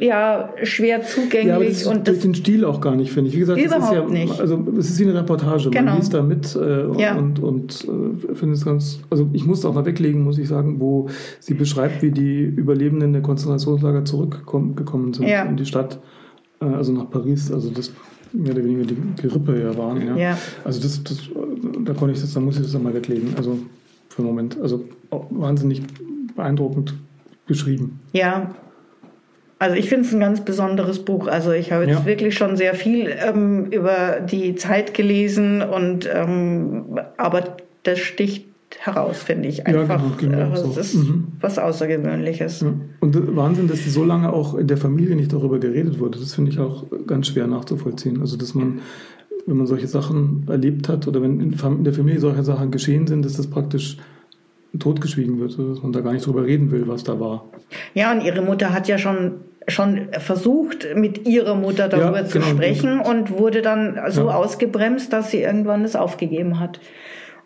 ja 0.00 0.50
schwer 0.62 1.02
zugänglich 1.02 1.84
ja, 1.84 1.90
und 1.90 2.06
durch 2.06 2.20
den 2.20 2.34
Stil 2.34 2.64
auch 2.64 2.80
gar 2.80 2.96
nicht 2.96 3.12
finde 3.12 3.30
ich. 3.30 3.36
Wie 3.36 3.40
gesagt, 3.40 3.60
überhaupt 3.60 3.84
es 3.84 3.90
ist 3.90 3.96
ja, 3.96 4.08
nicht. 4.08 4.40
also 4.40 4.66
es 4.78 4.90
ist 4.90 4.98
wie 4.98 5.04
eine 5.04 5.14
Reportage. 5.14 5.70
Genau. 5.70 5.90
Man 5.90 5.98
liest 5.98 6.14
da 6.14 6.22
mit 6.22 6.56
äh, 6.56 7.00
ja. 7.00 7.16
und 7.16 7.40
und 7.40 7.84
äh, 7.84 8.34
finde 8.34 8.54
es 8.54 8.64
ganz. 8.64 9.00
Also 9.10 9.28
ich 9.32 9.44
musste 9.44 9.68
auch 9.68 9.74
mal 9.74 9.84
weglegen, 9.84 10.22
muss 10.22 10.38
ich 10.38 10.48
sagen, 10.48 10.80
wo 10.80 11.08
sie 11.40 11.54
beschreibt, 11.54 12.02
wie 12.02 12.10
die 12.10 12.42
Überlebenden 12.42 13.12
der 13.12 13.22
Konzentrationslager 13.22 14.04
zurückgekommen 14.04 15.14
sind 15.14 15.28
ja. 15.28 15.44
in 15.44 15.56
die 15.56 15.66
Stadt 15.66 15.98
äh, 16.60 16.64
also 16.64 16.92
nach 16.92 17.10
Paris, 17.10 17.50
also 17.52 17.70
das 17.70 17.92
mehr 18.32 18.52
oder 18.52 18.64
weniger 18.64 18.84
die 18.84 18.96
Gerippe 19.20 19.60
ja 19.60 19.76
waren. 19.76 20.06
Ja. 20.06 20.16
ja. 20.16 20.38
Also 20.64 20.80
das, 20.80 21.02
das, 21.02 21.30
da 21.84 21.94
konnte 21.94 22.14
ich 22.14 22.20
das, 22.20 22.34
da 22.34 22.40
muss 22.40 22.56
ich 22.56 22.62
das 22.62 22.72
dann 22.72 22.82
mal 22.82 22.94
weglegen. 22.94 23.34
Also 23.36 23.58
für 24.08 24.18
einen 24.18 24.28
Moment. 24.28 24.60
Also 24.60 24.84
wahnsinnig 25.30 25.82
beeindruckend 26.36 26.94
geschrieben. 27.46 28.00
Ja. 28.12 28.54
Also 29.58 29.76
ich 29.76 29.88
finde 29.88 30.06
es 30.06 30.14
ein 30.14 30.20
ganz 30.20 30.44
besonderes 30.44 31.04
Buch. 31.04 31.26
Also 31.26 31.50
ich 31.50 31.72
habe 31.72 31.84
jetzt 31.84 32.00
ja. 32.00 32.06
wirklich 32.06 32.36
schon 32.36 32.56
sehr 32.56 32.74
viel 32.74 33.12
ähm, 33.18 33.66
über 33.66 34.20
die 34.20 34.54
Zeit 34.54 34.94
gelesen 34.94 35.62
und 35.62 36.08
ähm, 36.12 37.00
aber 37.16 37.56
das 37.82 37.98
sticht 37.98 38.46
heraus, 38.78 39.18
finde 39.22 39.48
ich. 39.48 39.66
Einfach, 39.66 40.00
ja, 40.00 40.16
genau, 40.18 40.36
genau, 40.36 40.50
das 40.50 40.76
ist 40.76 40.94
mhm. 40.94 41.28
was 41.40 41.58
Außergewöhnliches. 41.58 42.60
Ja. 42.60 42.74
Und 43.00 43.36
Wahnsinn, 43.36 43.66
dass 43.66 43.84
so 43.84 44.04
lange 44.04 44.32
auch 44.32 44.54
in 44.54 44.66
der 44.66 44.76
Familie 44.76 45.16
nicht 45.16 45.32
darüber 45.32 45.58
geredet 45.58 45.98
wurde. 45.98 46.18
Das 46.18 46.34
finde 46.34 46.52
ich 46.52 46.58
auch 46.58 46.84
ganz 47.06 47.28
schwer 47.28 47.46
nachzuvollziehen. 47.46 48.20
Also, 48.20 48.36
dass 48.36 48.54
man, 48.54 48.80
wenn 49.46 49.56
man 49.56 49.66
solche 49.66 49.86
Sachen 49.86 50.46
erlebt 50.48 50.88
hat 50.88 51.08
oder 51.08 51.22
wenn 51.22 51.40
in 51.40 51.84
der 51.84 51.92
Familie 51.94 52.20
solche 52.20 52.44
Sachen 52.44 52.70
geschehen 52.70 53.06
sind, 53.06 53.24
dass 53.24 53.34
das 53.34 53.48
praktisch 53.48 53.96
totgeschwiegen 54.78 55.38
wird, 55.40 55.58
dass 55.58 55.82
man 55.82 55.92
da 55.92 56.00
gar 56.00 56.12
nicht 56.12 56.26
drüber 56.26 56.44
reden 56.44 56.70
will, 56.70 56.86
was 56.88 57.04
da 57.04 57.18
war. 57.18 57.46
Ja, 57.94 58.12
und 58.12 58.22
ihre 58.22 58.42
Mutter 58.42 58.72
hat 58.72 58.88
ja 58.88 58.98
schon 58.98 59.40
schon 59.68 60.08
versucht, 60.12 60.88
mit 60.94 61.26
ihrer 61.28 61.54
Mutter 61.54 61.88
darüber 61.88 62.20
ja, 62.20 62.26
zu 62.26 62.38
genau. 62.38 62.50
sprechen 62.52 63.00
und 63.00 63.30
wurde 63.30 63.60
dann 63.60 64.00
so 64.08 64.28
ja. 64.28 64.34
ausgebremst, 64.34 65.12
dass 65.12 65.30
sie 65.30 65.42
irgendwann 65.42 65.82
das 65.82 65.94
aufgegeben 65.94 66.58
hat. 66.58 66.80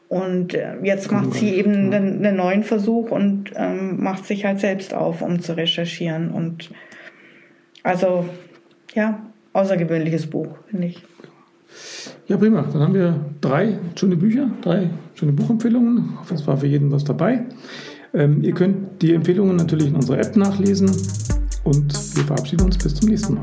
Und 0.08 0.54
äh, 0.54 0.74
jetzt 0.82 1.10
macht 1.10 1.34
sie 1.34 1.54
eben 1.54 1.92
einen, 1.92 2.24
einen 2.24 2.36
neuen 2.36 2.64
Versuch 2.64 3.10
und 3.10 3.50
ähm, 3.56 4.02
macht 4.02 4.26
sich 4.26 4.44
halt 4.44 4.60
selbst 4.60 4.94
auf, 4.94 5.22
um 5.22 5.40
zu 5.40 5.56
recherchieren. 5.56 6.30
Und 6.30 6.70
also, 7.82 8.26
ja, 8.94 9.26
außergewöhnliches 9.54 10.28
Buch, 10.28 10.48
finde 10.68 10.88
ich. 10.88 11.02
Ja, 12.28 12.36
prima. 12.36 12.62
Dann 12.62 12.82
haben 12.82 12.94
wir 12.94 13.18
drei 13.40 13.78
schöne 13.96 14.16
Bücher, 14.16 14.50
drei 14.62 14.90
schöne 15.14 15.32
Buchempfehlungen. 15.32 16.10
Ich 16.12 16.20
hoffe, 16.20 16.34
es 16.34 16.46
war 16.46 16.56
für 16.56 16.66
jeden 16.66 16.90
was 16.90 17.04
dabei. 17.04 17.44
Ähm, 18.14 18.42
ihr 18.42 18.52
könnt 18.52 19.02
die 19.02 19.14
Empfehlungen 19.14 19.56
natürlich 19.56 19.88
in 19.88 19.96
unserer 19.96 20.18
App 20.18 20.36
nachlesen 20.36 20.90
und 21.64 22.16
wir 22.16 22.24
verabschieden 22.24 22.64
uns 22.64 22.78
bis 22.78 22.94
zum 22.94 23.08
nächsten 23.08 23.34
Mal. 23.34 23.42